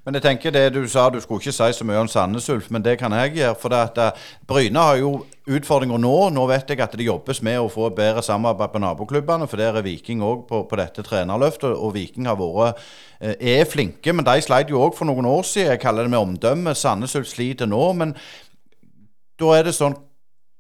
[0.05, 2.71] Men jeg tenker det du sa, du skulle ikke si så mye om Sandnes Ulf,
[2.73, 3.57] men det kan jeg gjøre.
[3.61, 5.11] For at uh, Bryne har jo
[5.51, 6.15] utfordringer nå.
[6.35, 9.81] Nå vet jeg at det jobbes med å få bedre samarbeid på naboklubbene, for der
[9.81, 11.73] er Viking òg på, på, dette trenerløftet.
[11.75, 15.45] Og Viking har vært uh, er flinke, men de sleit jo òg for noen år
[15.49, 15.75] siden.
[15.75, 16.77] Jeg kaller det med omdømme.
[16.79, 17.85] Sandnes Ulf sliter nå.
[17.99, 18.17] Men
[19.41, 19.99] da er det sånn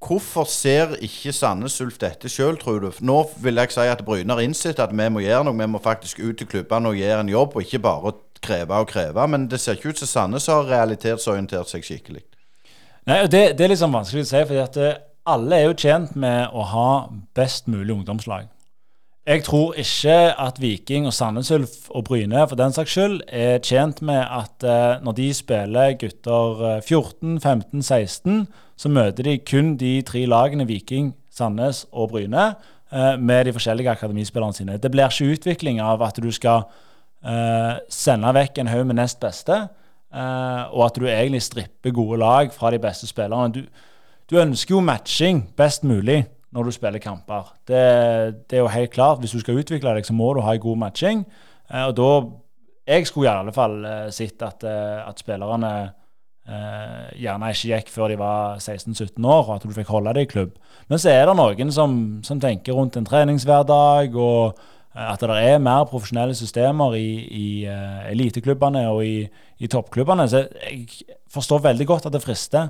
[0.04, 2.90] Hvorfor ser ikke Sandnes Ulf dette sjøl, tror du?
[3.00, 5.56] Nå vil jeg si at Bryne har innsett at vi må gjøre noe.
[5.56, 8.88] Vi må faktisk ut til klubbene og gjøre en jobb, og ikke bare kreve og
[8.90, 9.26] kreve.
[9.28, 12.24] Men det ser ikke ut som Sandnes har realitetsorientert seg skikkelig.
[13.04, 16.52] Nei, det, det, er liksom vanskelig å si, for eh, alle er jo tjent med
[16.56, 16.90] å ha
[17.36, 18.48] best mulig ungdomslag.
[19.24, 23.62] Jeg tror ikke at Viking og Sandnes Ulf og Bryne for den saks skyld er
[23.64, 28.42] tjent med at uh, når de spiller gutter 14, 15, 16,
[28.76, 33.96] så møter de kun de tre lagene Viking, Sandnes og Bryne uh, med de forskjellige
[33.96, 34.76] akademispillerne sine.
[34.76, 36.68] Det blir ikke utvikling av at du skal
[37.24, 39.56] uh, sende vekk en haug med nest beste,
[40.14, 43.52] eh, og at du egentlig stripper gode lag fra de beste spillerne.
[43.52, 43.64] Du,
[44.30, 46.22] du, ønsker jo matching best mulig
[46.54, 47.50] når du spiller kamper.
[47.66, 47.82] Det,
[48.46, 49.18] det, er jo helt klart.
[49.18, 51.26] Hvis du skal utvikle deg, så må du ha en god matching.
[51.70, 52.10] Eh, og da
[52.86, 53.78] Jeg skulle i alle fall
[54.12, 54.64] sett at,
[55.08, 55.68] at spillerne
[57.16, 60.28] gjerne ikke gikk før de var 16-17 år, og at du fikk holde det i
[60.28, 60.50] klubb.
[60.92, 65.36] Men så er det noen som, som tenker rundt en treningshverdag og Eh, at det
[65.42, 69.24] er mer profesjonelle systemer i, i uh, eliteklubbene og i,
[69.58, 70.26] i, toppklubbene.
[70.30, 70.86] Så jeg
[71.34, 72.68] forstår veldig godt at det frister.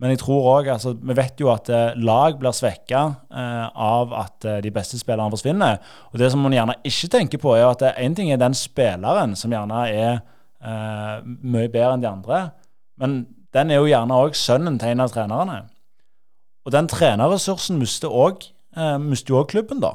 [0.00, 4.14] Men jeg tror også, altså, vi vet jo at uh, lag blir svekka uh, av
[4.22, 5.76] at de beste spillerne forsvinner.
[6.14, 9.36] Og det som man gjerne ikke tenker på, er at én ting er den spilleren
[9.36, 10.22] som gjerne er
[10.60, 12.38] mye bedre enn de andre,
[13.00, 13.14] men
[13.56, 15.54] den er jo gjerne òg sønnen til en av trenerne.
[16.68, 19.94] Og den trenerressursen mister jo òg klubben, da.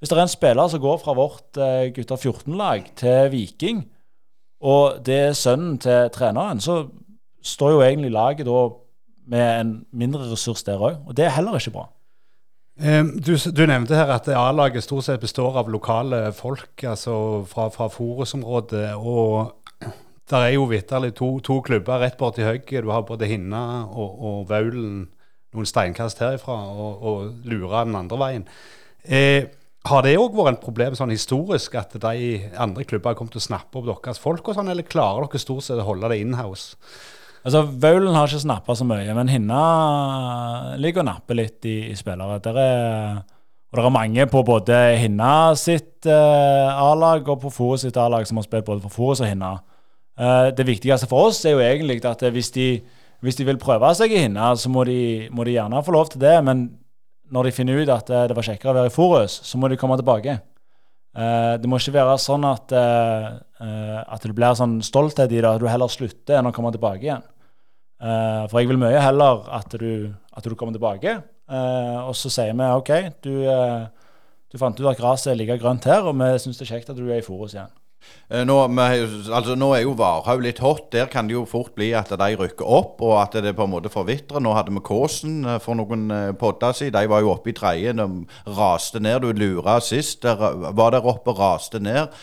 [0.00, 1.58] Hvis det er en spiller som går fra vårt
[1.94, 3.82] gutta 14-lag til Viking,
[4.64, 6.86] og det er sønnen til treneren, så
[7.44, 8.62] står jo egentlig laget da
[9.30, 11.02] med en mindre ressurs der òg.
[11.06, 11.86] Og det er heller ikke bra.
[12.80, 17.90] Du, du, nevnte her at A-laget stort sett består av lokale folk, altså fra, fra
[17.92, 18.94] Forus-området.
[18.96, 19.52] Og
[20.30, 22.80] der er jo vitterlig to, to, klubber rett borti høyre.
[22.80, 25.10] Du har både Hinna og, og Vaulen
[25.52, 28.46] noen steinkast herifra, og, og Lura den andre veien.
[29.04, 29.50] Eh,
[29.88, 33.40] har det òg vært en problem sånn historisk at de andre klubber har kommet til
[33.40, 36.20] å snappe opp deres folk, og sånn, eller klarer dere stort sett å holde det
[36.20, 36.76] inhouse?
[37.40, 41.96] Altså, Vaulen har ikke snappa så mye, men Hinna ligger og napper litt i, i
[41.96, 42.36] spillere.
[42.44, 43.22] Der er,
[43.70, 48.28] og det er mange på både Hinna sitt eh, A-lag og på Forus sitt A-lag
[48.28, 49.54] som har spilt både for Forus og Hinna.
[50.20, 52.68] Eh, det viktigste for oss er jo egentlig at hvis de,
[53.24, 56.12] hvis de vil prøve seg i Hinna, så må de, må de, gjerne få lov
[56.12, 56.36] til det.
[56.44, 56.66] Men
[57.30, 59.70] når de finner ut at uh, det var kjekkere å være i Forus, så må
[59.70, 60.40] de komme tilbake.
[61.10, 62.72] det må ikke være sånn at
[63.60, 66.70] Uh, at du blir sånn stolthet i det, at du heller slutter enn å komme
[66.72, 67.26] tilbake igjen.
[68.00, 71.18] For jeg vil mye heller at du, at du kommer tilbake,
[72.08, 73.34] og så sier vi OK, du,
[74.48, 76.94] du fant ut at gresset er like grønt her, og vi syns det er kjekt
[76.94, 77.68] at du er i Forus igjen.
[78.30, 80.88] Nå, altså, nå, er jo Varhaug litt hot.
[80.94, 83.72] Der kan det jo fort bli at de rykker opp, og at det på en
[83.72, 84.42] måte forvitrer.
[84.42, 86.06] Nå hadde vi Kåsen for noen
[86.38, 86.94] podder siden.
[86.94, 87.96] De var jo oppe i tredje.
[87.98, 89.24] De raste ned.
[89.24, 90.22] Du lura sist.
[90.22, 90.38] Der
[90.70, 92.14] var der oppe raste ned.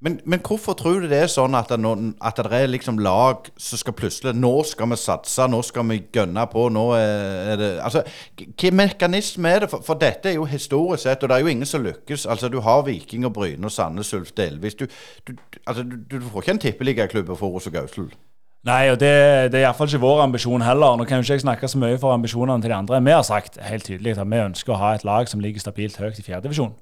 [0.00, 1.78] Men, men, hvorfor tror du det er sånn at det,
[2.20, 6.02] at det, er liksom lag som skal plutselig Nå skal vi satse, nå skal vi
[6.12, 6.66] gønne på.
[6.68, 8.02] nå er det, altså,
[8.36, 9.70] Hvilken mekanisme er det?
[9.72, 12.26] For, for, dette er jo historisk sett, og det er jo ingen som lykkes.
[12.26, 14.76] altså Du har Viking og Bryne og Sandnes Ulf delvis.
[14.76, 14.84] Du,
[15.28, 15.32] du,
[15.66, 18.10] altså, du, du får ikke en tippeligaklubb for Forus og Gausel.
[18.66, 19.12] Nei, og det,
[19.54, 20.96] det er iallfall ikke vår ambisjon heller.
[20.98, 23.00] Nå kan jo ikke jeg snakke så mye for ambisjonene til de andre.
[23.00, 25.96] Vi har sagt helt tydelig at vi ønsker å ha et lag som ligger stabilt
[26.02, 26.74] høyt i fjerdedivisjon.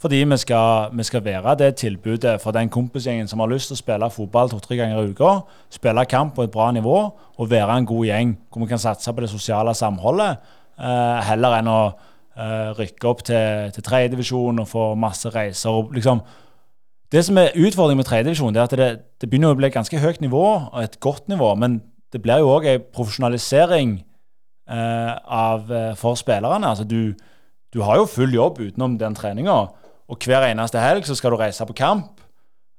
[0.00, 3.76] Fordi vi skal, vi skal, være det tilbudet for den kompisgjengen som har lyst til
[3.76, 5.32] å spille fotball to-tre ganger i uka,
[5.70, 6.94] spille kamp på et bra nivå
[7.36, 10.38] og være en god gjeng hvor vi kan satse på det sosiale samholdet,
[10.80, 15.92] eh, heller enn å eh, rykke opp til, til tredjedivisjon og få masse reiser.
[15.92, 16.22] Liksom,
[17.12, 20.00] det som er utfordringen med tredjedivisjon, er at det, det, begynner å bli et ganske
[20.00, 21.82] høyt nivå og et godt nivå, men
[22.12, 23.98] det blir jo òg en profesjonalisering
[24.70, 26.72] eh, av, eh, for spillerne.
[26.72, 27.12] Altså du,
[27.74, 29.58] du har jo full jobb utenom den treninga.
[30.10, 32.18] Og hver eneste helg så skal du reise på kamp.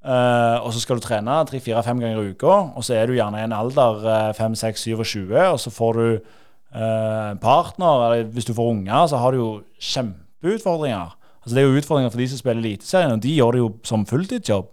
[0.01, 2.53] Uh, og så skal du trene tre-fire-fem ganger i uka.
[2.75, 7.31] Og så er du gjerne i en alder uh, 5-6-27, og så får du uh,
[7.41, 8.05] partner.
[8.07, 11.15] Eller hvis du får unger, så har du jo kjempeutfordringer.
[11.41, 13.71] Altså Det er jo utfordringer for de som spiller Eliteserien, og de gjør det jo
[13.87, 14.69] som fulltidsjobb.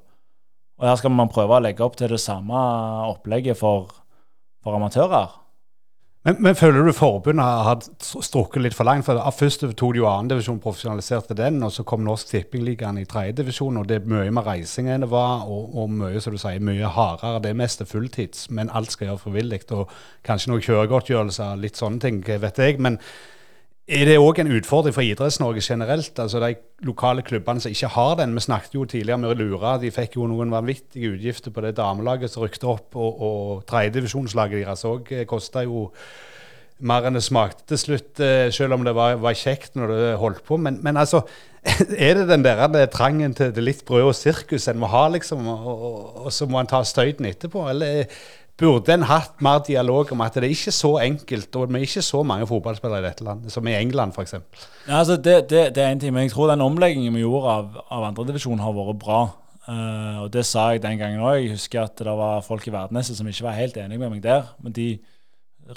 [0.78, 2.58] Og her skal man prøve å legge opp til det samme
[3.08, 3.90] opplegget for,
[4.62, 5.32] for amatører.
[6.28, 9.06] Men, men, føler du forbundet har strukket litt for langt?
[9.06, 13.78] For Først tok de jo annendivisjon, profesjonaliserte den, og så kom Norsk Tippingligaen i tredjedivisjon.
[13.80, 16.60] Og det er mye med reising enn det var, og, og, mye som du sier,
[16.60, 17.40] mye hardere.
[17.46, 19.62] Det er mest fulltids, men alt skal gjøre frivillig.
[19.72, 19.88] Og
[20.28, 22.76] kanskje noe kjøregodtgjørelse, litt sånne ting, vet jeg.
[22.76, 23.00] men
[23.88, 26.18] er det òg en utfordring for Idretts-Norge generelt?
[26.20, 28.35] Altså De lokale klubbene som ikke har den.
[28.37, 29.79] Vi snakket jo tidligere med Lura.
[29.81, 32.96] De fikk jo noen vanvittige utgifter på det damelaget som rykte opp.
[32.96, 35.88] Og, og tredjedivisjonslaget deres òg eh, kosta jo
[36.79, 40.11] mer enn det smakte til slutt, eh, selv om det var, var kjekt når det
[40.20, 40.59] holdt på.
[40.61, 41.24] Men, men, altså,
[41.96, 45.48] er det den der trangen til, det litt brød og sirkus en må ha, liksom?
[45.48, 47.64] Og, og, og så må en ta støyten etterpå?
[47.72, 48.05] Eller
[48.58, 51.86] burde en hatt mer dialog om at det er ikke så enkelt, og vi er
[51.86, 54.34] ikke så mange fotballspillere i dette landet, som i England f.eks.
[54.88, 57.52] Ja, altså det, det, det, er en ting, men jeg tror den omleggingen vi gjorde
[57.54, 59.20] av, av andredivisjon har vært bra.
[59.68, 61.42] Uh, og det sa jeg den gangen òg.
[61.42, 64.22] Jeg husker at det var folk i Verdneset som ikke var helt enige med meg
[64.24, 64.50] der.
[64.64, 64.88] Men de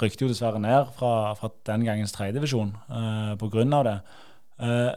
[0.01, 3.81] rykte jo dessverre ned fra, fra den gangens tredjedivisjon uh, pga.
[3.89, 3.97] det.
[4.61, 4.91] Uh,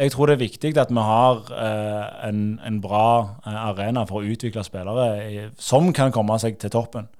[0.00, 4.20] jeg tror det er viktig at vi har eh, en, en, bra eh, arena for
[4.20, 7.10] å utvikle spillere i, som kan komme seg til toppen.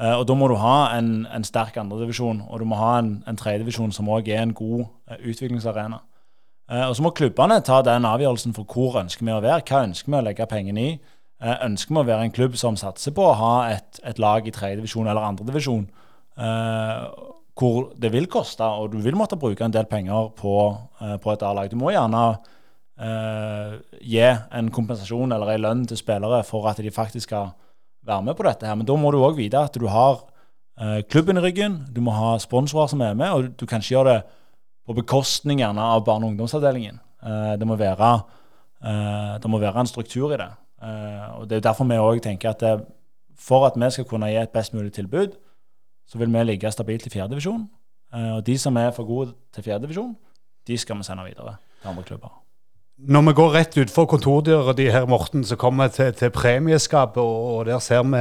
[0.00, 3.16] Eh, og Da må du ha en, en sterk andredivisjon, og du må ha en,
[3.30, 6.00] en tredjedivisjon som òg er en god eh, utviklingsarena.
[6.70, 9.62] Eh, og Så må klubbene ta den avgjørelsen for hvor ønsker vi å være.
[9.68, 10.96] Hva ønsker vi å legge pengene i?
[11.44, 14.46] Eh, ønsker vi å være en klubb som satser på å ha et, et lag
[14.46, 15.86] i tredjedivisjon eller andredivisjon?
[16.34, 17.00] Eh,
[17.54, 20.56] hvor det vil koste, og du vil måtte bruke en del penger på,
[21.00, 21.70] uh, på et A-lag.
[21.70, 22.22] Du må gjerne
[22.98, 27.52] eh, gi en kompensasjon eller en lønn til spillere for at de faktisk skal
[28.06, 28.66] være med på dette.
[28.66, 28.74] her.
[28.74, 30.24] Men da må du òg vite at du har
[30.80, 33.94] eh, klubben i ryggen, du må ha sponsorer som er med, og du kan ikke
[33.96, 34.22] gjøre det
[34.86, 37.00] på bekostning gjerne av barne- og ungdomsavdelingen.
[37.58, 38.20] det, må være,
[39.40, 40.50] det må være en struktur i det.
[41.38, 42.84] og Det er derfor vi òg tenker at det,
[43.34, 45.32] for at vi skal kunne gi et best mulig tilbud,
[46.06, 47.66] så vil vi ligge stabilt i fjerdedivisjon.
[48.14, 50.14] Eh, og de som er for gode til fjerdedivisjon,
[50.68, 52.40] de skal vi sende videre til andre klubber.
[52.94, 57.18] Når vi går rett utfor kontordøra di her, Morten, så kommer vi til, til premieskapet,
[57.18, 58.20] og, der ser vi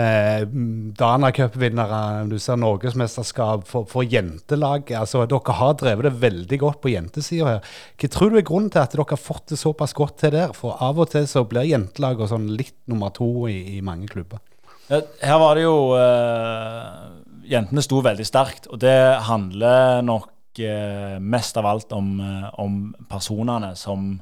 [0.50, 2.24] mm, Dana Cup-vinnere.
[2.26, 4.90] Du ser norgesmesterskap for, for jentelag.
[4.98, 7.70] Altså, dere har drevet det veldig godt på jentesida her.
[8.02, 10.58] Hva tror du er grunnen til at dere har fått det såpass godt til der?
[10.58, 14.42] For av og til så blir jentelaget sånn litt nummer to i, i mange klubber.
[14.90, 17.14] Her var det jo uh,
[17.54, 18.98] Jentene sto veldig sterkt, og det
[19.28, 24.16] handler nok eh, mest av alt om, uh, om, personene som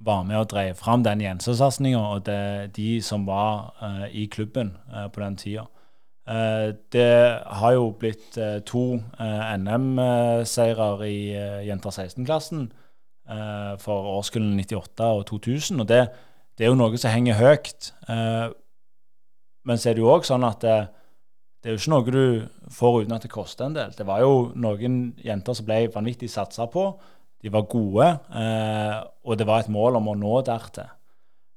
[0.00, 3.74] var med og drev fram den jensesatsinga, og det, de som var
[4.16, 4.70] i klubben
[5.12, 5.66] på den tida.
[6.92, 8.84] det har jo blitt to
[9.60, 11.18] NM-seirer i
[11.68, 12.70] jenter 16-klassen
[13.84, 16.06] for årskullene 98 og 2000, og det,
[16.56, 17.92] det, er jo noe som henger høyt.
[18.08, 20.78] Men så er det jo òg sånn at det,
[21.60, 23.92] det, er jo ikke noe du får uten at det koster en del.
[23.92, 26.86] Det var jo noen jenter som ble vanvittig satsa på.
[27.40, 28.06] De var gode,
[28.36, 30.88] eh, og det var et mål om å nå dertil.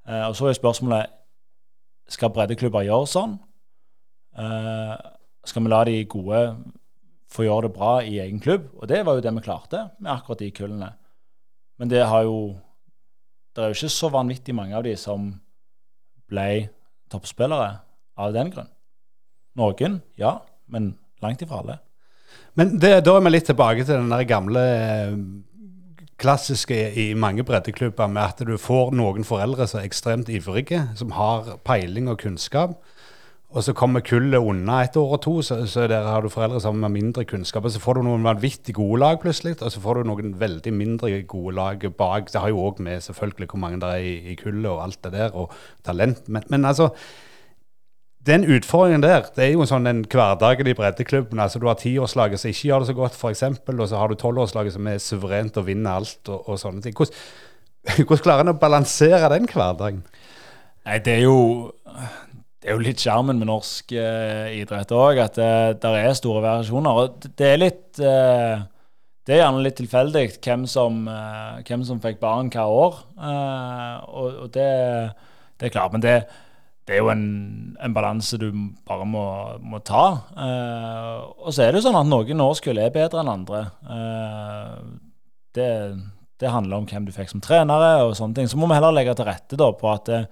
[0.07, 1.19] Eh, og så er spørsmålet
[2.11, 3.37] skal breddeklubber gjøre sånn.
[4.35, 4.95] Eh,
[5.47, 6.41] skal vi la de gode
[7.31, 8.69] få gjøre det bra i egen klubb?
[8.79, 10.93] Og det var jo det vi klarte med akkurat de kullene.
[11.79, 12.59] Men det har jo
[13.53, 15.27] Det er jo ikke så vanvittig mange av de som
[16.25, 16.69] ble
[17.13, 17.83] toppspillere
[18.17, 18.72] av den grunn.
[19.59, 20.37] Noen, ja,
[20.67, 20.93] men
[21.23, 21.79] langt ifra alle.
[22.57, 25.17] Men det, da er vi litt tilbake til den der gamle eh,
[26.21, 31.13] klassiske i mange breddeklubber med at du får noen foreldre som er ekstremt ivrige, som
[31.17, 32.77] har peiling og kunnskap.
[33.53, 36.61] Og så kommer kullet unna et år og to, så, så der har du foreldre
[36.61, 37.67] som har mindre kunnskap.
[37.67, 40.73] Og så får du noen vanvittig gode lag plutselig, og så får du noen veldig
[40.73, 42.31] mindre gode lag bak.
[42.33, 45.03] Det har jo òg med selvfølgelig hvor mange det er i, i kullet og alt
[45.05, 45.53] det der, og
[45.85, 46.25] talent.
[46.33, 46.89] Men, men altså
[48.27, 51.41] den utfordringen der, det er jo sånn den hverdagen i breddeklubben.
[51.43, 54.19] altså Du har tiårslaget som ikke gjør det så godt, f.eks., og så har du
[54.19, 56.95] tolvårslaget som er suverent og vinner alt og, og sånne ting.
[56.95, 57.17] Hvordan,
[58.07, 60.05] hvordan klarer en å balansere den hverdagen?
[60.83, 61.39] Nei, det er jo
[62.63, 66.13] det er jo litt sjarmen med norsk eh, idrett òg, at det eh, der er
[66.15, 66.99] store variasjoner.
[67.01, 68.63] Og det er litt eh,
[69.23, 70.63] Det er gjerne litt tilfeldig hvem,
[71.11, 73.03] eh, hvem, som fikk barn hva år.
[73.19, 74.69] Eh, og, og det,
[75.59, 75.91] det, er klart.
[75.91, 76.15] Men det,
[76.83, 77.27] det er jo en,
[77.79, 78.49] en balanse du
[78.87, 79.23] bare må,
[79.63, 80.03] må ta.
[80.35, 83.61] Eh, og så er det jo sånn at noen årskull er bedre enn andre.
[83.87, 84.81] Eh,
[85.55, 85.69] det,
[86.41, 88.51] det, handler om hvem du fikk som trenere og sånne ting.
[88.51, 90.27] Så må vi heller legge til rette da, på at eh,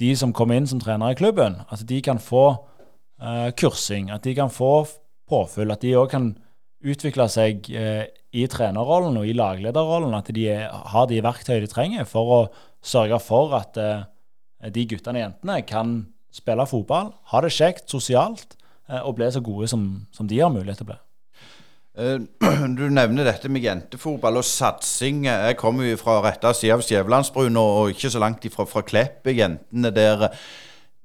[0.00, 2.46] de som kommer inn som trenere i klubben, at de kan få
[3.20, 4.72] eh, kursing, at de kan få
[5.28, 6.32] påfyll, at de òg kan
[6.80, 10.16] utvikle seg eh, i trenerrollen og i laglederrollen.
[10.16, 10.48] At de
[10.94, 12.44] har de verktøyene de trenger for å
[12.80, 14.06] sørge for at Eh,
[14.74, 15.98] de guttene og jentene kan
[16.34, 18.56] spille fotball, ha det kjekt sosialt
[18.88, 20.98] eh, og bli så gode som, som de har mulighet til å bli.
[21.98, 22.16] Eh,
[22.78, 25.26] du nevner dette med jentefotball og satsing.
[25.28, 29.26] Jeg kommer jo fra rette side av Skjævelandsbrua og ikke så langt ifra fra Klepp.
[29.26, 30.30] Jentene der.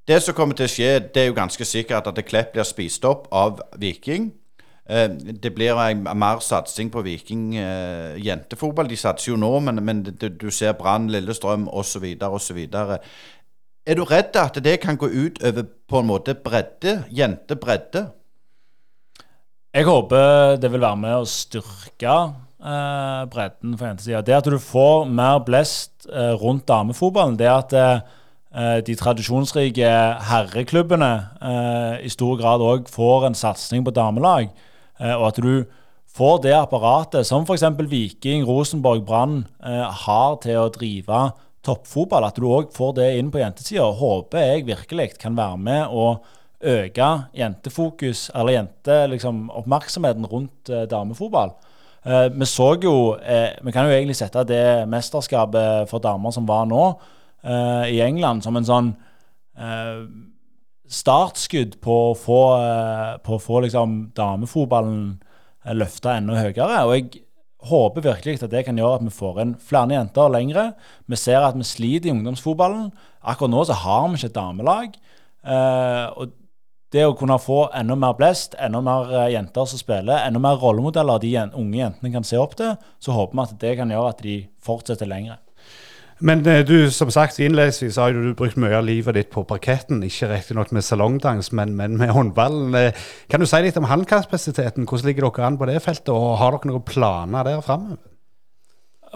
[0.04, 3.06] Det som kommer til å skje, det er jo ganske sikkert at Klepp blir spist
[3.08, 4.34] opp av Viking.
[4.84, 7.54] Det blir mer satsing på Viking
[8.20, 8.90] jentefotball.
[8.92, 12.04] De satser jo nå, men, men du ser Brann, Lillestrøm osv.
[12.20, 12.60] osv.
[13.84, 18.06] Er du redd at det kan gå ut over på en måte bredde, jentebredde?
[19.76, 22.14] Jeg håper det vil være med å styrke
[22.64, 24.22] eh, bredden for jentesida.
[24.24, 29.92] Det at du får mer blest eh, rundt damefotballen, det at eh, de tradisjonsrike
[30.30, 31.14] herreklubbene
[31.44, 34.54] eh, i stor grad òg får en satsing på damelag,
[35.02, 35.66] eh, og at du
[36.14, 37.68] får det apparatet som f.eks.
[37.92, 41.34] Viking, Rosenborg, Brann eh, har til å drive
[41.64, 45.94] toppfotball, at du òg får det inn på jentesida, håper jeg virkelig kan være med
[45.96, 46.08] å
[46.64, 51.56] øke jentefokus, eller jenteoppmerksomheten liksom, rundt eh, damefotball.
[52.04, 56.48] Eh, vi så jo eh, Vi kan jo egentlig sette det mesterskapet for damer som
[56.48, 56.84] var nå,
[57.44, 58.94] eh, i England, som en sånn
[59.56, 60.06] eh,
[60.94, 65.06] startskudd på å få, eh, på å få liksom, damefotballen
[65.80, 66.82] løfta enda høyere.
[66.84, 67.24] Og jeg
[67.70, 70.70] håper virkelig at det kan gjøre at vi får inn flere jenter lengre.
[71.08, 72.92] Vi ser at vi sliter i ungdomsfotballen.
[73.24, 74.98] Akkurat nå så har vi ikke et damelag.
[75.44, 76.34] Eh, og
[76.94, 80.60] det å kunne få enda mer blest, enda mer eh, jenter som spiller, enda mer
[80.62, 84.12] rollemodeller de unge jentene kan se opp til, så håper vi at det kan gjøre
[84.14, 85.40] at de fortsetter lengre.
[86.20, 90.04] Men eh, du, som sagt, innledningsvis har du brukt mye av livet ditt på parketten.
[90.06, 92.76] Ikke riktignok med salongdans, men, men, med håndballen.
[92.78, 94.88] Eh, kan du si litt om handkapasiteten?
[94.90, 98.02] Hvordan ligger dere an på det feltet, og har dere noen planer der framover?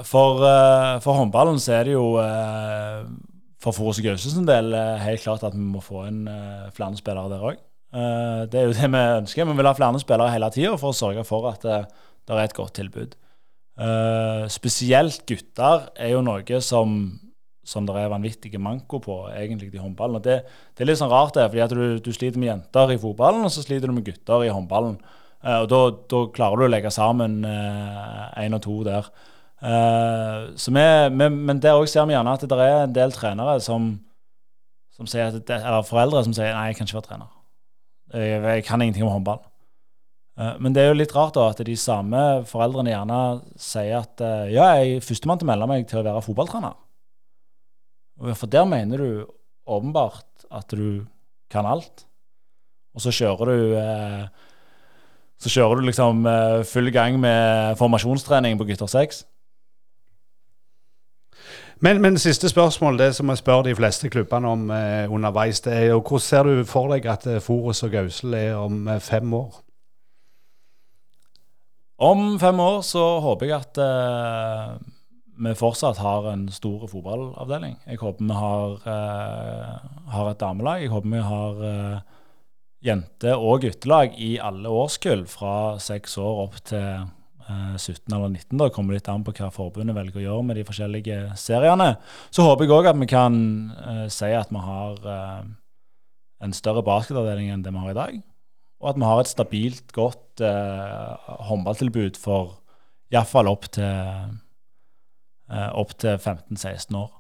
[0.06, 2.12] For, uh, for, håndballen så er det jo
[3.58, 6.20] for Forus Gausens del uh, helt klart at vi må få inn
[6.76, 7.64] flere spillere der òg.
[8.46, 9.48] det er jo det vi ønsker.
[9.50, 12.54] Vi vil ha flere spillere hele tida for å sørge for at det er et
[12.54, 13.18] godt tilbud.
[13.78, 16.96] Uh, spesielt gutter er jo noe som,
[17.62, 20.18] som det er vanvittige manko på egentlig i håndballen.
[20.18, 20.40] Og det,
[20.74, 23.46] det, er litt sånn rart, det, fordi at du, du, sliter med jenter i fotballen,
[23.46, 24.98] og så sliter du med gutter i håndballen.
[25.46, 29.12] Uh, og da, klarer du å legge sammen én uh, og to der.
[29.62, 30.88] vi,
[31.20, 33.92] vi, men der òg ser vi gjerne at det er en del trenere som,
[34.94, 37.30] som sier at, eller foreldre som sier nei, jeg kan ikke være trener.
[38.14, 39.42] Jeg, jeg kan ingenting om håndball.
[40.38, 43.22] Uh, men det er jo litt rart da at de samme foreldrene gjerne
[43.62, 46.76] sier at uh, ja, jeg er førstemann til å melde meg til å være fotballtrener.
[48.34, 49.10] For der mener du
[49.68, 51.06] åpenbart at du
[51.54, 52.06] kan alt.
[52.98, 54.54] Og så kjører du uh,
[55.38, 56.24] så kjører du liksom
[56.66, 59.20] full gang med formasjonstrening på gutter 6.
[61.80, 65.74] Men, men siste spørsmål, det som jeg spør de fleste klubbene om eh, underveis, det
[65.74, 69.00] er jo hvordan ser du for deg at eh, Forus og Gausel er om eh,
[69.00, 69.60] fem år?
[71.98, 74.76] Om fem år så håper jeg at eh,
[75.38, 77.80] vi fortsatt har en stor fotballavdeling.
[77.88, 80.84] Jeg håper vi har, eh, har et damelag.
[80.84, 82.00] Jeg håper vi har eh,
[82.86, 87.08] jente- og guttelag i alle årskull fra seks år opp til
[87.48, 88.58] 17 eh, eller 19.
[88.62, 91.96] Da kommer litt an på hva forbundet velger å gjøre med de forskjellige seriene.
[92.30, 93.38] Så håper jeg òg at vi kan
[93.74, 95.46] uh, si at vi har uh,
[96.44, 98.20] en større basketavdeling enn det vi har i dag.
[98.82, 102.60] Og at vi har et stabilt, godt eh, håndballtilbud for
[103.14, 104.36] iallfall opp til,
[105.50, 107.14] eh, opp til 15-16 år.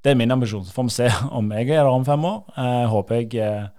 [0.00, 0.64] det er min ambisjon.
[0.64, 1.08] Så får vi se
[1.38, 2.44] om jeg er der om fem år.
[2.56, 3.70] Jeg håper jeg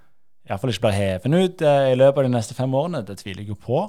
[0.50, 3.06] iallfall ikke blir heven ut i løpet av de neste fem årene.
[3.08, 3.86] Det tviler jeg jo på.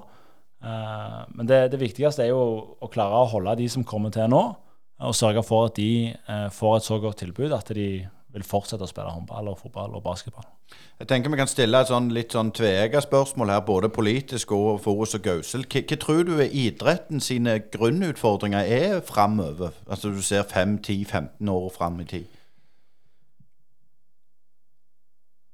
[0.63, 2.43] Uh, men det, det, viktigste er jo
[2.79, 4.43] å klare å holde de som kommer til nå,
[5.03, 7.87] og sørge for at de uh, får et så godt tilbud at de
[8.33, 10.47] vil fortsette å spille håndball, og fotball og basketball.
[11.03, 14.77] Jeg tenker Vi kan stille et sånn, litt sånn tveegga spørsmål her, både politisk og
[14.85, 15.65] Forus og Gausel.
[15.67, 19.75] Hva, tror du er idretten sine grunnutfordringer er framover?
[19.89, 22.39] Altså du ser 5-10-15 år fram i tid?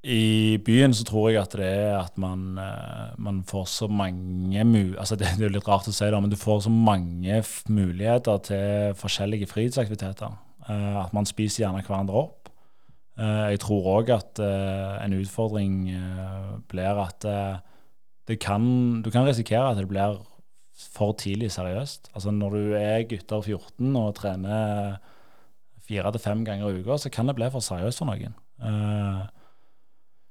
[0.04, 4.62] I byen så tror jeg at det er at man, eh, man får så mange
[4.98, 8.44] altså det, det, er litt rart å si det, men du får så mange muligheter
[8.46, 10.36] til forskjellige fritidsaktiviteter.
[10.68, 12.37] Uh, at man spiser gjerne hverandre opp.
[13.18, 15.88] Uh, jeg tror òg at uh, en utfordring
[16.70, 17.26] blir at
[18.38, 18.64] kan,
[19.02, 20.18] du kan risikere at det blir
[20.92, 22.10] for tidlig seriøst.
[22.14, 24.98] Altså Når du er gutter 14 og trener
[25.88, 28.36] fire til fem ganger i uka, så kan det bli for seriøst for noen.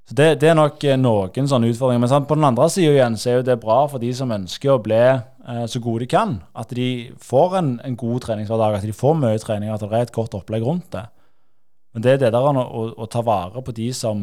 [0.08, 2.00] Så det, det, er nok eh, noen sånne utfordringer.
[2.00, 4.72] Men på den andre sida igjen så er jo det bra for de som ønsker
[4.72, 6.38] å bli eh, så gode de kan.
[6.56, 10.06] At de får en, en god treningshverdag, at de får mye trening, at det er
[10.06, 11.04] et godt opplegg rundt det.
[11.98, 14.20] Men det er det der å, å, å ta vare på de som,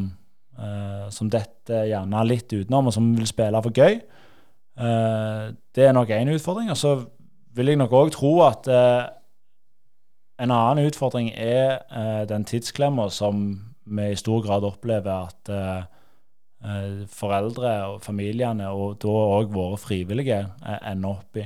[0.55, 3.97] uh, som detter gjerne litt utenom, og som vil spille for gøy.
[4.79, 6.69] Uh, det er nok én utfordring.
[6.71, 6.93] Og så
[7.59, 9.03] vil jeg nok òg tro at uh,
[10.39, 11.83] en annen utfordring er
[12.31, 13.43] den tidsklemma som
[13.83, 15.51] vi i stor grad opplever at
[17.11, 20.41] foreldre og familiene, og da òg våre frivillige,
[20.91, 21.45] ender opp i.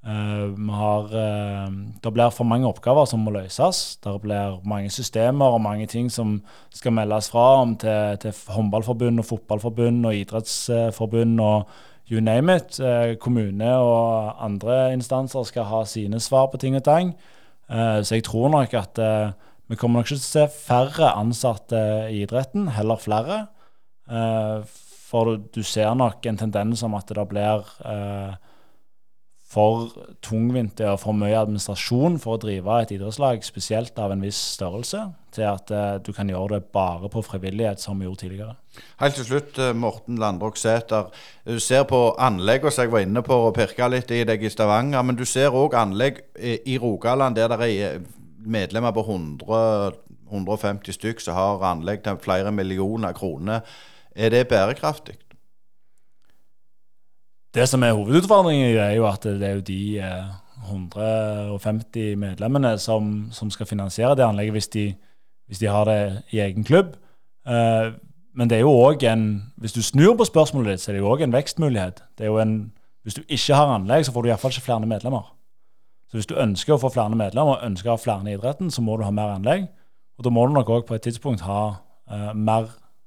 [0.00, 1.72] Uh, har, uh,
[2.02, 3.98] det blir for mange oppgaver som må løses.
[4.00, 6.38] Det blir mange systemer og mange ting som
[6.72, 11.68] skal meldes fra om til, til håndballforbund og fotballforbund og idrettsforbund og
[12.08, 12.80] you name it.
[12.80, 17.14] Uh, kommune og andre instanser skal ha sine svar på ting og tang.
[17.70, 18.98] så jeg tror nok at
[19.68, 21.78] vi kommer nok ikke til å se færre ansatte
[22.10, 23.46] i idretten, heller flere.
[25.06, 27.62] For du ser nok en tendens om at det blir
[29.50, 29.88] for
[30.22, 35.00] tungvint og for mye administrasjon for å drive et idrettslag, spesielt av en viss størrelse,
[35.34, 38.54] til at uh, du kan gjøre det bare på frivillighet, som vi gjorde tidligere.
[39.02, 41.10] Helt til slutt, Morten Landrok Sæter.
[41.46, 44.52] Du ser på anlegg, som jeg var inne på og pirka litt i deg i
[44.54, 47.98] Stavanger, men du ser òg anlegg i Rogaland der det er
[48.40, 49.98] medlemmer på 100,
[50.30, 53.66] 150 stykk som har anlegg til flere millioner kroner.
[54.14, 55.18] Er det bærekraftig?
[57.54, 60.26] Det som er hovedutfordringen, er jo at det er jo de eh,
[60.70, 64.84] 150 medlemmene som, som, skal finansiere det anlegget hvis de,
[65.46, 66.94] hvis de har det i egen klubb.
[67.48, 67.90] Eh,
[68.34, 71.02] men det er jo òg en Hvis du snur på spørsmålet ditt, så er det
[71.02, 72.02] jo òg en vekstmulighet.
[72.18, 72.72] Det er jo en,
[73.02, 75.34] hvis du ikke har anlegg, så får du iallfall ikke flere medlemmer.
[76.10, 78.70] Så hvis du ønsker å få flere medlemmer og ønsker å ha flere i idretten,
[78.70, 79.66] så må du ha mer anlegg.
[80.18, 81.60] Og da må du nok òg på et tidspunkt ha
[82.10, 82.66] uh, mer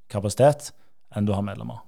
[0.09, 0.71] kapasitet
[1.15, 1.81] enn du har medlemmer.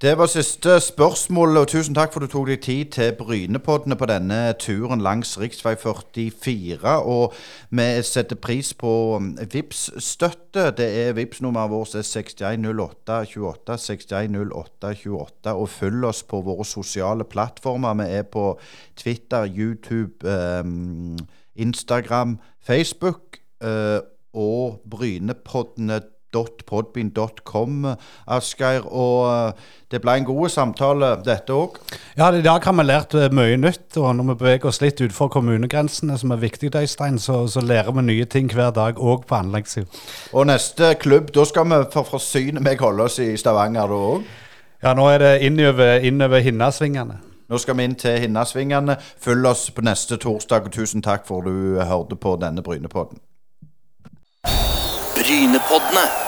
[0.00, 4.04] Det var siste spørsmål, og tusen takk for du tok deg tid til Brynepoddene på
[4.10, 5.78] denne turen langs rv.
[6.36, 6.90] 44.
[7.00, 7.32] Og
[7.72, 13.78] vi setter pris på um, vips støtte Det er vips nummeret vårt er 610828.
[13.86, 15.54] 610828.
[15.54, 17.96] Og følg oss på våre sosiale plattformer.
[17.96, 18.58] Vi er på
[18.96, 20.28] Twitter, YouTube,
[20.60, 21.16] um,
[21.54, 26.02] Instagram, Facebook uh, og Brynepoddene
[26.66, 27.88] podbean.com,
[28.26, 28.86] Asgeir.
[28.86, 31.78] Og eh, det ble en god samtale, dette òg.
[32.18, 33.96] Ja, I dag har vi lært eh, mye nytt.
[33.96, 37.92] Og når vi beveger oss litt utenfor kommunegrensene, som er viktig, Øystein, så, så lærer
[37.96, 39.86] vi nye ting hver dag, òg på anleggssida.
[40.32, 44.26] Og neste klubb, da skal vi for forsyne meg holde oss i Stavanger da òg.
[44.82, 47.22] Ja, nå er det innover, innover Hinnasvingene.
[47.48, 48.96] Nå skal vi inn til Hinnasvingene.
[49.22, 53.22] Følg oss på neste torsdag, og tusen takk for du hørte på denne Brynepodden.
[55.16, 56.25] Brynepoddene.